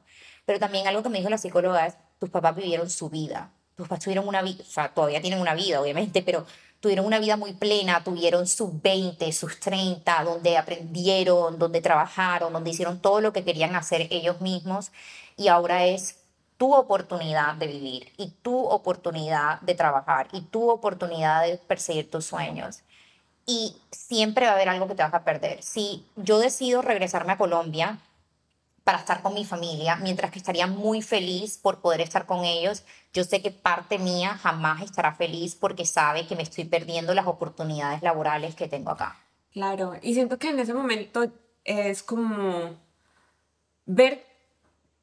[0.46, 3.50] Pero también algo que me dijo la psicóloga es, tus papás vivieron su vida.
[3.76, 6.46] Tus papás tuvieron una vida, o sea, todavía tienen una vida, obviamente, pero
[6.80, 12.70] tuvieron una vida muy plena, tuvieron sus 20, sus 30, donde aprendieron, donde trabajaron, donde
[12.70, 14.90] hicieron todo lo que querían hacer ellos mismos
[15.36, 16.16] y ahora es
[16.56, 22.26] tu oportunidad de vivir y tu oportunidad de trabajar y tu oportunidad de perseguir tus
[22.26, 22.80] sueños.
[23.46, 25.62] Y siempre va a haber algo que te vas a perder.
[25.62, 27.98] Si yo decido regresarme a Colombia,
[28.89, 32.84] para estar con mi familia, mientras que estaría muy feliz por poder estar con ellos,
[33.12, 37.26] yo sé que parte mía jamás estará feliz porque sabe que me estoy perdiendo las
[37.26, 39.20] oportunidades laborales que tengo acá.
[39.53, 41.30] Claro, y siento que en ese momento
[41.64, 42.76] es como
[43.84, 44.24] ver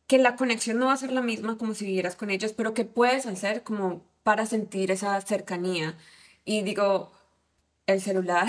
[0.08, 2.74] que la conexión no va a ser la misma como si vivieras con ellos, pero
[2.74, 5.96] que puedes hacer como para sentir esa cercanía.
[6.44, 7.12] Y digo,
[7.86, 8.48] el celular.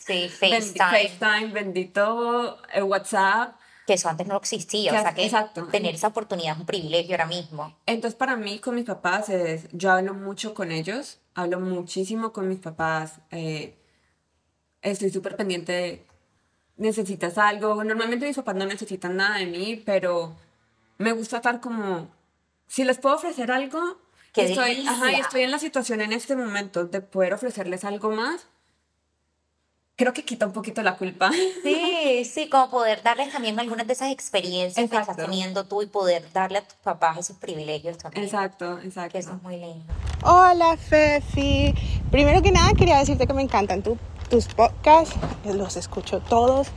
[0.00, 1.08] Sí, FaceTime.
[1.10, 3.56] FaceTime, bendito, el WhatsApp
[3.86, 5.66] Que eso antes no existía, Que o sea que exacto.
[5.66, 7.76] tener esa oportunidad es un privilegio ahora mismo.
[7.86, 12.48] Entonces, para mí, con mis papás, es, yo hablo mucho con ellos, hablo muchísimo con
[12.48, 13.76] mis papás, eh,
[14.82, 16.06] estoy súper pendiente de,
[16.76, 20.34] necesitas algo, normalmente mis papás no necesitan nada de mí, pero
[20.98, 22.08] me gusta estar como,
[22.66, 23.98] si les puedo ofrecer algo,
[24.32, 28.46] ¡Qué estoy, ajá, estoy en la situación en este momento de poder ofrecerles algo más,
[29.96, 31.30] creo que quita un poquito la culpa.
[31.62, 35.86] Sí, sí, como poder darles también algunas de esas experiencias que estás teniendo tú y
[35.86, 38.24] poder darle a tus papás esos privilegios también.
[38.24, 39.12] Exacto, exacto.
[39.12, 39.84] Que eso es muy lindo.
[40.24, 41.74] Hola Fefi.
[42.10, 45.14] Primero que nada quería decirte que me encantan tu- tus podcasts,
[45.44, 46.68] los escucho todos,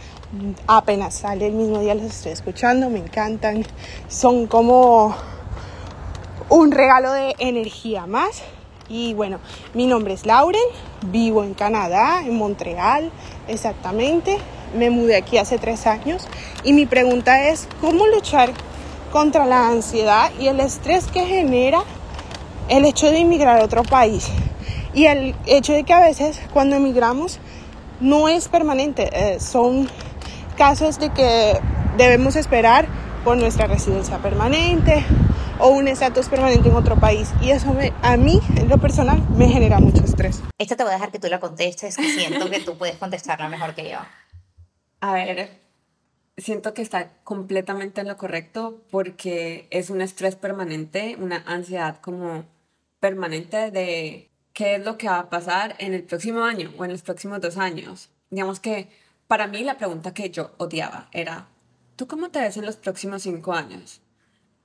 [0.68, 3.66] apenas sale el mismo día los estoy escuchando, me encantan,
[4.10, 5.16] son como
[6.50, 8.42] un regalo de energía más.
[8.88, 9.40] Y bueno,
[9.74, 10.62] mi nombre es Lauren,
[11.08, 13.12] vivo en Canadá, en Montreal
[13.48, 14.38] exactamente,
[14.78, 16.28] me mudé aquí hace tres años
[16.64, 18.52] y mi pregunta es, ¿cómo luchar
[19.12, 21.84] contra la ansiedad y el estrés que genera
[22.70, 24.28] el hecho de emigrar a otro país
[24.94, 27.40] y el hecho de que a veces cuando emigramos
[28.00, 29.90] no es permanente, eh, son
[30.58, 31.60] casos de que
[31.98, 32.88] debemos esperar
[33.24, 35.04] por nuestra residencia permanente
[35.60, 39.22] o un estatus permanente en otro país y eso me- a mí en lo personal
[39.38, 40.42] me genera mucho estrés.
[40.58, 43.48] Esta te voy a dejar que tú la contestes, que siento que tú puedes contestarla
[43.50, 43.98] mejor que yo.
[45.02, 45.60] A ver,
[46.38, 52.44] siento que está completamente en lo correcto porque es un estrés permanente, una ansiedad como
[53.00, 56.92] permanente de qué es lo que va a pasar en el próximo año o en
[56.92, 58.10] los próximos dos años.
[58.30, 58.90] Digamos que
[59.28, 61.48] para mí la pregunta que yo odiaba era,
[61.96, 64.02] ¿tú cómo te ves en los próximos cinco años?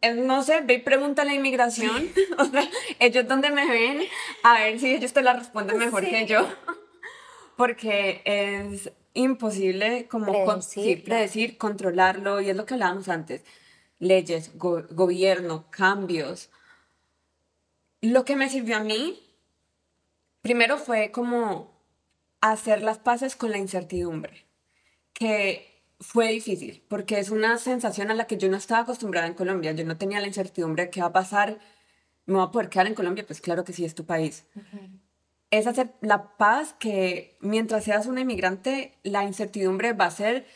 [0.03, 4.03] Eh, No sé, ve y pregúntale a inmigración, o sea, ellos donde me ven,
[4.43, 6.47] a ver si ellos te la responden mejor que yo.
[7.57, 11.05] Porque es imposible como con- sí, Predecirlo.
[11.05, 13.43] predecir, controlarlo, y es lo que hablábamos antes,
[13.99, 16.49] leyes, go- gobierno, cambios.
[18.01, 19.23] Lo que me sirvió a mí,
[20.41, 21.79] primero fue como
[22.41, 24.47] hacer las paces con la incertidumbre,
[25.13, 25.70] que
[26.01, 29.73] fue difícil, porque es una sensación a la que yo no estaba acostumbrada en Colombia,
[29.73, 31.59] yo no tenía la incertidumbre de qué va a pasar,
[32.25, 34.47] me voy a poder quedar en Colombia, pues claro que sí, es tu país.
[35.51, 40.47] Es hacer la paz que mientras seas una inmigrante, la incertidumbre va a ser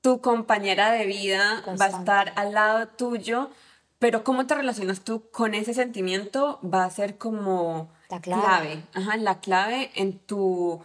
[0.00, 3.50] tu compañera de vida, va a estar al lado tuyo,
[3.98, 8.82] pero cómo te relacionas tú con ese sentimiento va a ser como La clave.
[8.94, 10.82] Ajá, la clave en tu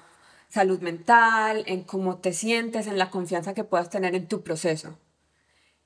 [0.49, 4.97] salud mental, en cómo te sientes, en la confianza que puedas tener en tu proceso.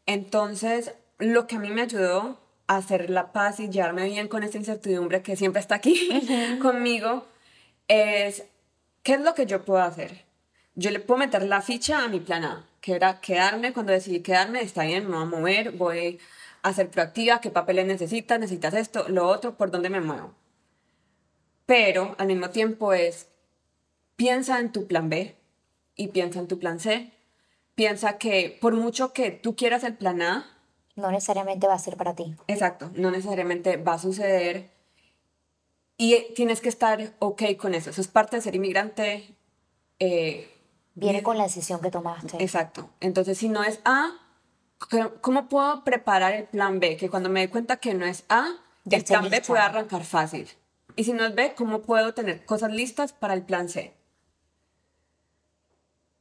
[0.05, 4.43] Entonces, lo que a mí me ayudó a hacer la paz y llevarme bien con
[4.43, 7.25] esa incertidumbre que siempre está aquí conmigo
[7.87, 8.45] es,
[9.03, 10.25] ¿qué es lo que yo puedo hacer?
[10.75, 14.21] Yo le puedo meter la ficha a mi plan A, que era quedarme, cuando decidí
[14.21, 16.19] quedarme, está bien, me voy a mover, voy
[16.63, 20.33] a ser proactiva, qué papeles necesitas, necesitas esto, lo otro, por dónde me muevo.
[21.65, 23.27] Pero al mismo tiempo es,
[24.15, 25.35] piensa en tu plan B
[25.95, 27.11] y piensa en tu plan C.
[27.75, 30.49] Piensa que por mucho que tú quieras el plan A,
[30.95, 32.35] No necesariamente va a ser para ti.
[32.47, 34.69] Exacto, no necesariamente va a suceder
[35.97, 37.89] y tienes que estar ok con eso.
[37.89, 39.35] Eso es parte de ser inmigrante.
[39.99, 40.49] eh,
[40.95, 42.37] Viene bien- con la decisión que tomaste.
[42.43, 42.89] Exacto.
[42.99, 44.11] Entonces, si no es A,
[44.89, 46.97] ¿cómo- ¿cómo puedo preparar el plan B?
[46.97, 48.47] Que cuando me dé cuenta que no es A,
[48.85, 50.47] Ya el plan B puede arrancar fácil.
[50.95, 53.93] Y si no es B, ¿cómo puedo tener cosas listas para el plan C?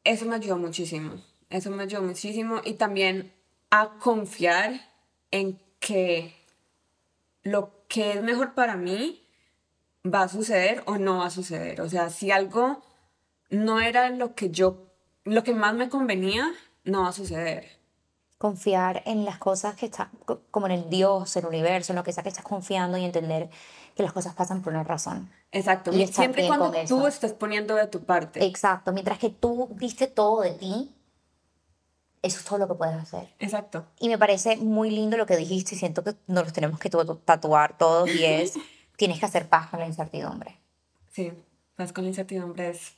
[0.05, 1.13] Eso me ayudó muchísimo.
[1.51, 2.61] Eso me ayudó muchísimo.
[2.65, 3.33] Y también
[3.71, 4.81] a confiar
[5.31, 6.35] en que
[7.43, 9.23] lo que es mejor para mí
[10.05, 11.81] va a suceder o no va a suceder.
[11.81, 12.83] O sea, si algo
[13.51, 14.87] no era lo que yo,
[15.25, 16.53] lo que más me convenía,
[16.85, 17.82] no va a suceder.
[18.43, 22.03] Confiar en las cosas que están, co- como en el Dios, el universo, en lo
[22.03, 23.49] que sea que estás confiando y entender
[23.95, 25.31] que las cosas pasan por una razón.
[25.53, 25.93] Exacto.
[25.93, 27.07] Y Siempre cuando tú eso.
[27.07, 28.45] estés poniendo de tu parte.
[28.45, 28.93] Exacto.
[28.93, 30.93] Mientras que tú diste todo de ti,
[32.21, 33.33] eso es todo lo que puedes hacer.
[33.39, 33.87] Exacto.
[34.01, 36.91] Y me parece muy lindo lo que dijiste y siento que nos los tenemos que
[36.91, 38.55] tu- tatuar todos y es,
[38.97, 40.59] tienes que hacer paz con la incertidumbre.
[41.13, 41.33] Sí.
[41.77, 42.95] Paz con la incertidumbre es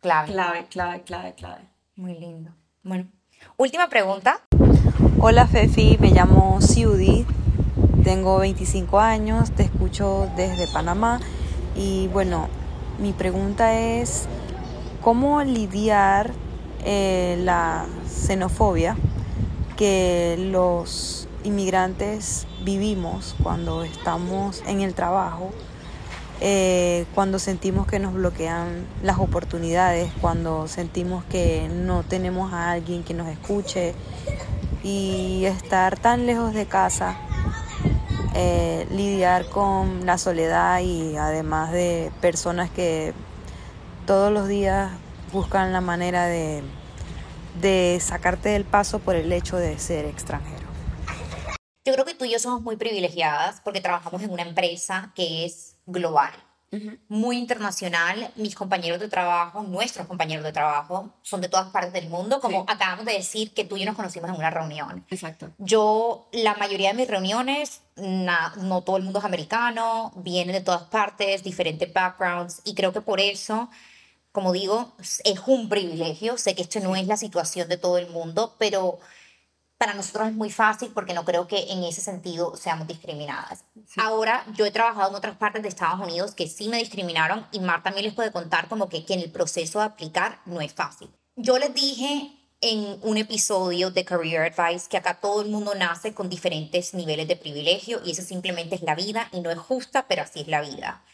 [0.00, 0.28] Clave.
[0.30, 1.62] clave, clave, clave, clave.
[1.96, 2.52] Muy lindo.
[2.84, 3.08] Bueno,
[3.56, 4.40] última pregunta.
[5.20, 7.26] Hola Fefi, me llamo Ciudi,
[8.04, 11.20] tengo 25 años, te escucho desde Panamá
[11.76, 12.48] y bueno,
[12.98, 14.26] mi pregunta es
[15.02, 16.30] cómo lidiar
[16.84, 18.96] eh, la xenofobia
[19.76, 25.50] que los inmigrantes vivimos cuando estamos en el trabajo,
[26.40, 33.02] eh, cuando sentimos que nos bloquean las oportunidades, cuando sentimos que no tenemos a alguien
[33.02, 33.94] que nos escuche
[34.82, 37.16] y estar tan lejos de casa,
[38.34, 43.12] eh, lidiar con la soledad y además de personas que
[44.06, 44.90] todos los días
[45.32, 46.62] buscan la manera de,
[47.60, 50.68] de sacarte del paso por el hecho de ser extranjero.
[51.84, 55.44] Yo creo que tú y yo somos muy privilegiadas porque trabajamos en una empresa que
[55.44, 56.32] es global,
[57.08, 58.30] muy internacional.
[58.36, 62.60] Mis compañeros de trabajo, nuestros compañeros de trabajo, son de todas partes del mundo, como
[62.60, 62.64] Sí.
[62.68, 65.04] acabamos de decir que tú y yo nos conocimos en una reunión.
[65.10, 65.50] Exacto.
[65.58, 70.60] Yo, la mayoría de mis reuniones, na- no todo el mundo es americano, vienen de
[70.60, 73.70] todas partes, diferentes backgrounds, y creo que por eso,
[74.30, 76.36] como digo, es un privilegio.
[76.36, 78.98] Sé que esto no es la situación de todo el mundo, pero
[79.78, 83.64] para nosotros es muy fácil porque no creo que en ese sentido seamos discriminadas.
[83.96, 87.60] Ahora, yo he trabajado en otras partes de Estados Unidos que sí me discriminaron y
[87.60, 90.74] Marta también les puede contar como que, que en el proceso de aplicar no es
[90.74, 91.08] fácil.
[91.36, 96.12] Yo les dije en un episodio de Career Advice que acá todo el mundo nace
[96.12, 100.06] con diferentes niveles de privilegio y eso simplemente es la vida y no es justa,
[100.08, 101.04] pero así es la vida.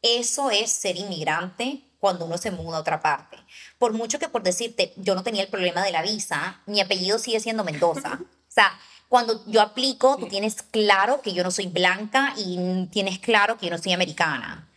[0.00, 3.38] Eso es ser inmigrante cuando uno se muda a otra parte.
[3.78, 7.18] Por mucho que por decirte, yo no tenía el problema de la visa, mi apellido
[7.18, 8.20] sigue siendo Mendoza.
[8.46, 8.78] O sea,
[9.08, 13.66] cuando yo aplico, tú tienes claro que yo no soy blanca y tienes claro que
[13.66, 14.68] yo no soy americana.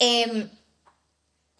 [0.00, 0.50] Em,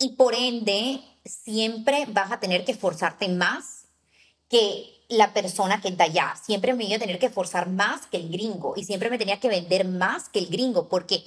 [0.00, 3.84] y por ende, siempre vas a tener que esforzarte más
[4.50, 6.34] que la persona que está allá.
[6.42, 9.38] Siempre me iba a tener que esforzar más que el gringo y siempre me tenía
[9.38, 11.24] que vender más que el gringo porque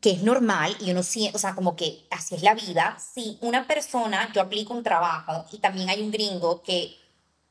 [0.00, 2.96] que es normal y uno siente, o sea, como que así es la vida.
[3.14, 6.94] Si una persona, yo aplico un trabajo y también hay un gringo que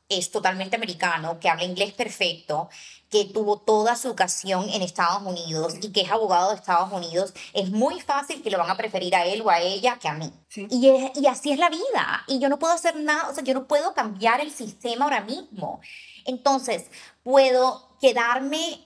[0.08, 2.70] es totalmente americano, que habla inglés perfecto,
[3.10, 7.34] que tuvo toda su educación en Estados Unidos y que es abogado de Estados Unidos,
[7.52, 10.14] es muy fácil que lo van a preferir a él o a ella que a
[10.14, 10.32] mí.
[10.48, 10.66] Sí.
[10.70, 12.24] Y, es- y así es la vida.
[12.26, 15.20] Y yo no puedo hacer nada, o sea, yo no puedo cambiar el sistema ahora
[15.20, 15.80] mismo.
[16.24, 16.86] Entonces,
[17.22, 18.80] puedo quedarme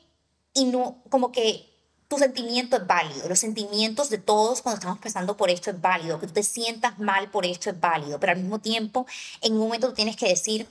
[0.54, 1.72] y no, como que
[2.12, 6.20] tu sentimiento es válido, los sentimientos de todos cuando estamos pasando por esto es válido,
[6.20, 9.06] que tú te sientas mal por esto es válido, pero al mismo tiempo,
[9.40, 10.68] en un momento tú tienes que decir,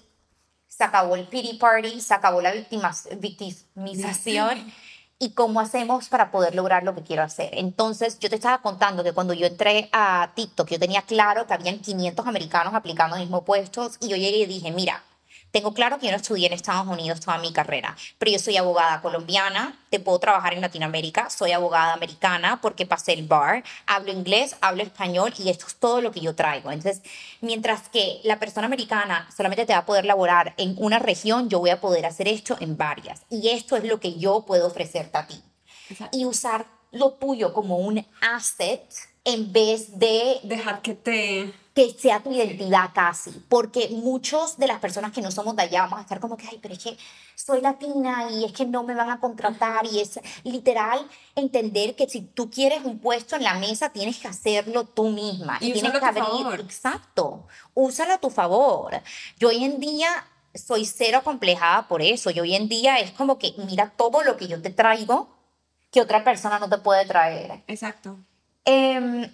[0.68, 2.54] se acabó el pity party, se acabó la
[3.18, 4.72] victimización.
[5.18, 7.50] ¿Y cómo hacemos para poder lograr lo que quiero hacer?
[7.54, 11.54] Entonces, yo te estaba contando que cuando yo entré a TikTok, yo tenía claro que
[11.56, 15.04] habían 500 americanos aplicando los mismos puestos y yo llegué y dije, mira,
[15.52, 18.58] tengo claro que yo no estudié en Estados Unidos toda mi carrera, pero yo soy
[18.58, 24.12] abogada colombiana, te puedo trabajar en Latinoamérica, soy abogada americana porque pasé el bar, hablo
[24.12, 26.72] inglés, hablo español y esto es todo lo que yo traigo.
[26.72, 27.02] Entonces,
[27.42, 31.60] mientras que la persona americana solamente te va a poder laborar en una región, yo
[31.60, 33.22] voy a poder hacer esto en varias.
[33.30, 35.42] Y esto es lo que yo puedo ofrecerte a ti.
[35.90, 36.18] Exacto.
[36.18, 38.84] Y usar lo tuyo como un asset
[39.24, 41.54] en vez de Dejar que te...
[41.74, 45.84] que sea tu identidad casi, porque muchos de las personas que no somos de allá
[45.84, 46.98] vamos a estar como que, ay, pero es que
[47.36, 52.10] soy latina y es que no me van a contratar y es literal entender que
[52.10, 55.84] si tú quieres un puesto en la mesa tienes que hacerlo tú misma Y tienes
[55.94, 56.60] úsalo que abrir, favor.
[56.60, 59.02] exacto, úsalo a tu favor.
[59.40, 60.10] Yo hoy en día
[60.54, 64.36] soy cero acomplejada por eso, yo hoy en día es como que mira todo lo
[64.36, 65.30] que yo te traigo
[65.90, 67.64] que otra persona no te puede traer.
[67.68, 68.18] Exacto.
[68.66, 69.30] Em,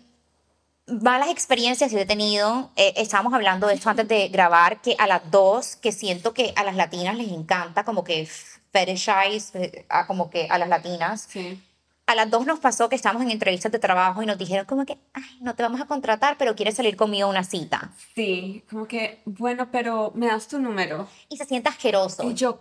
[0.87, 2.71] malas experiencias que he tenido.
[2.75, 6.53] Eh, estábamos hablando de esto antes de grabar, que a las dos, que siento que
[6.55, 8.27] a las latinas les encanta como que
[8.71, 11.27] fetishize, eh, a como que a las latinas.
[11.29, 11.61] Sí.
[12.05, 14.85] A las dos nos pasó que estábamos en entrevistas de trabajo y nos dijeron como
[14.85, 17.91] que, ay, no te vamos a contratar, pero quieres salir conmigo a una cita.
[18.15, 21.09] Sí, como que, bueno, pero me das tu número.
[21.27, 22.23] Y se siente asqueroso.
[22.23, 22.59] Y yo,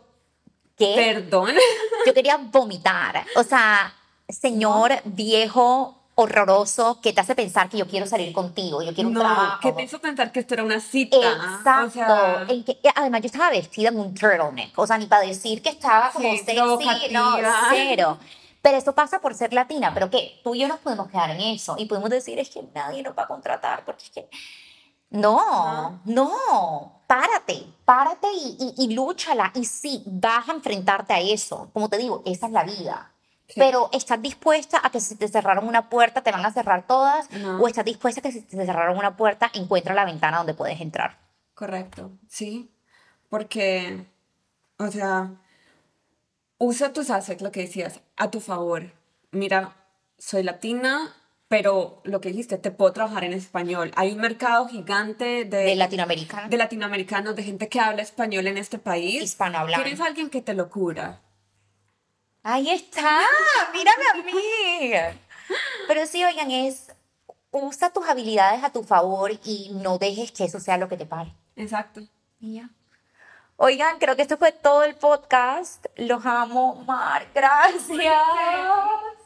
[0.77, 0.95] ¿Qué?
[0.97, 1.55] perdón.
[2.05, 3.25] Yo quería vomitar.
[3.37, 3.95] O sea,
[4.29, 9.15] señor viejo horroroso que te hace pensar que yo quiero salir contigo, yo quiero un
[9.15, 9.61] no, trabajo.
[9.61, 11.17] que te hizo pensar que esto era una cita.
[11.19, 11.87] Exacto.
[11.87, 14.77] O sea, En que- además, yo estaba vestida en un turtleneck.
[14.79, 17.37] O sea, ni para decir que estaba como Sí, sexy, no,
[17.71, 18.19] cero.
[18.63, 19.93] Pero eso pasa por ser latina.
[19.95, 21.77] Pero que tú y yo nos podemos quedar en eso.
[21.79, 23.85] Y podemos decir, es que nadie nos va a contratar.
[23.85, 24.29] Porque es que.
[25.11, 27.03] No, no.
[27.07, 29.53] Párate, párate y, y, y lúchala.
[29.55, 31.71] Y sí, vas a enfrentarte a eso.
[31.73, 33.13] Como te digo, esa es la vida.
[33.49, 33.55] Sí.
[33.61, 37.31] Pero estás dispuesta a que si te cerraron una puerta, te van a cerrar todas.
[37.31, 37.59] No.
[37.61, 40.81] O estás dispuesta a que si te cerraron una puerta, encuentra la ventana donde puedes
[40.81, 41.19] entrar.
[41.55, 42.71] correcto, sí.
[43.29, 44.05] Porque,
[44.79, 45.31] o sea,
[46.59, 48.93] usa tus assets, lo que decías, a tu favor.
[49.33, 49.77] Mira,
[50.19, 51.15] soy latina,
[51.49, 53.91] pero lo que dijiste, te puedo trabajar en español.
[53.97, 56.49] Hay un mercado gigante de, de latinoamericana.
[56.49, 59.23] de latinoamericanos, de gente que habla español en este país.
[59.23, 59.85] Hispanohablante.
[59.85, 61.21] Tienes alguien que te lo cura.
[62.49, 63.23] Ahí está,
[63.73, 64.93] mírame a mí.
[65.89, 66.95] Pero sí, oigan, es
[67.51, 71.07] usa tus habilidades a tu favor y no dejes que eso sea lo que te
[71.07, 71.35] pare.
[71.57, 72.03] Exacto.
[72.39, 72.71] Y ya.
[73.57, 75.87] Oigan, creo que esto fue todo el podcast.
[75.97, 77.27] Los amo, Mar.
[77.35, 78.15] Gracias.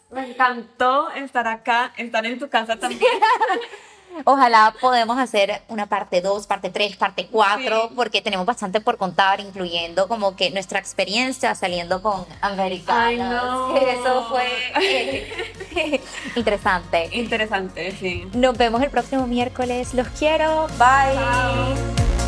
[0.08, 3.20] Me encantó estar acá, estar en tu casa también.
[4.24, 7.94] Ojalá podemos hacer una parte 2, parte 3, parte 4, Sí.
[7.96, 13.00] porque tenemos bastante por contar, incluyendo como que nuestra experiencia saliendo con americanos.
[13.00, 13.76] Ay, no.
[13.76, 14.46] Eso fue
[14.82, 16.00] eh,
[16.36, 17.08] interesante.
[17.12, 18.26] Interesante, sí.
[18.34, 19.94] Nos vemos el próximo miércoles.
[19.94, 20.66] Los quiero.
[20.78, 22.19] Bye.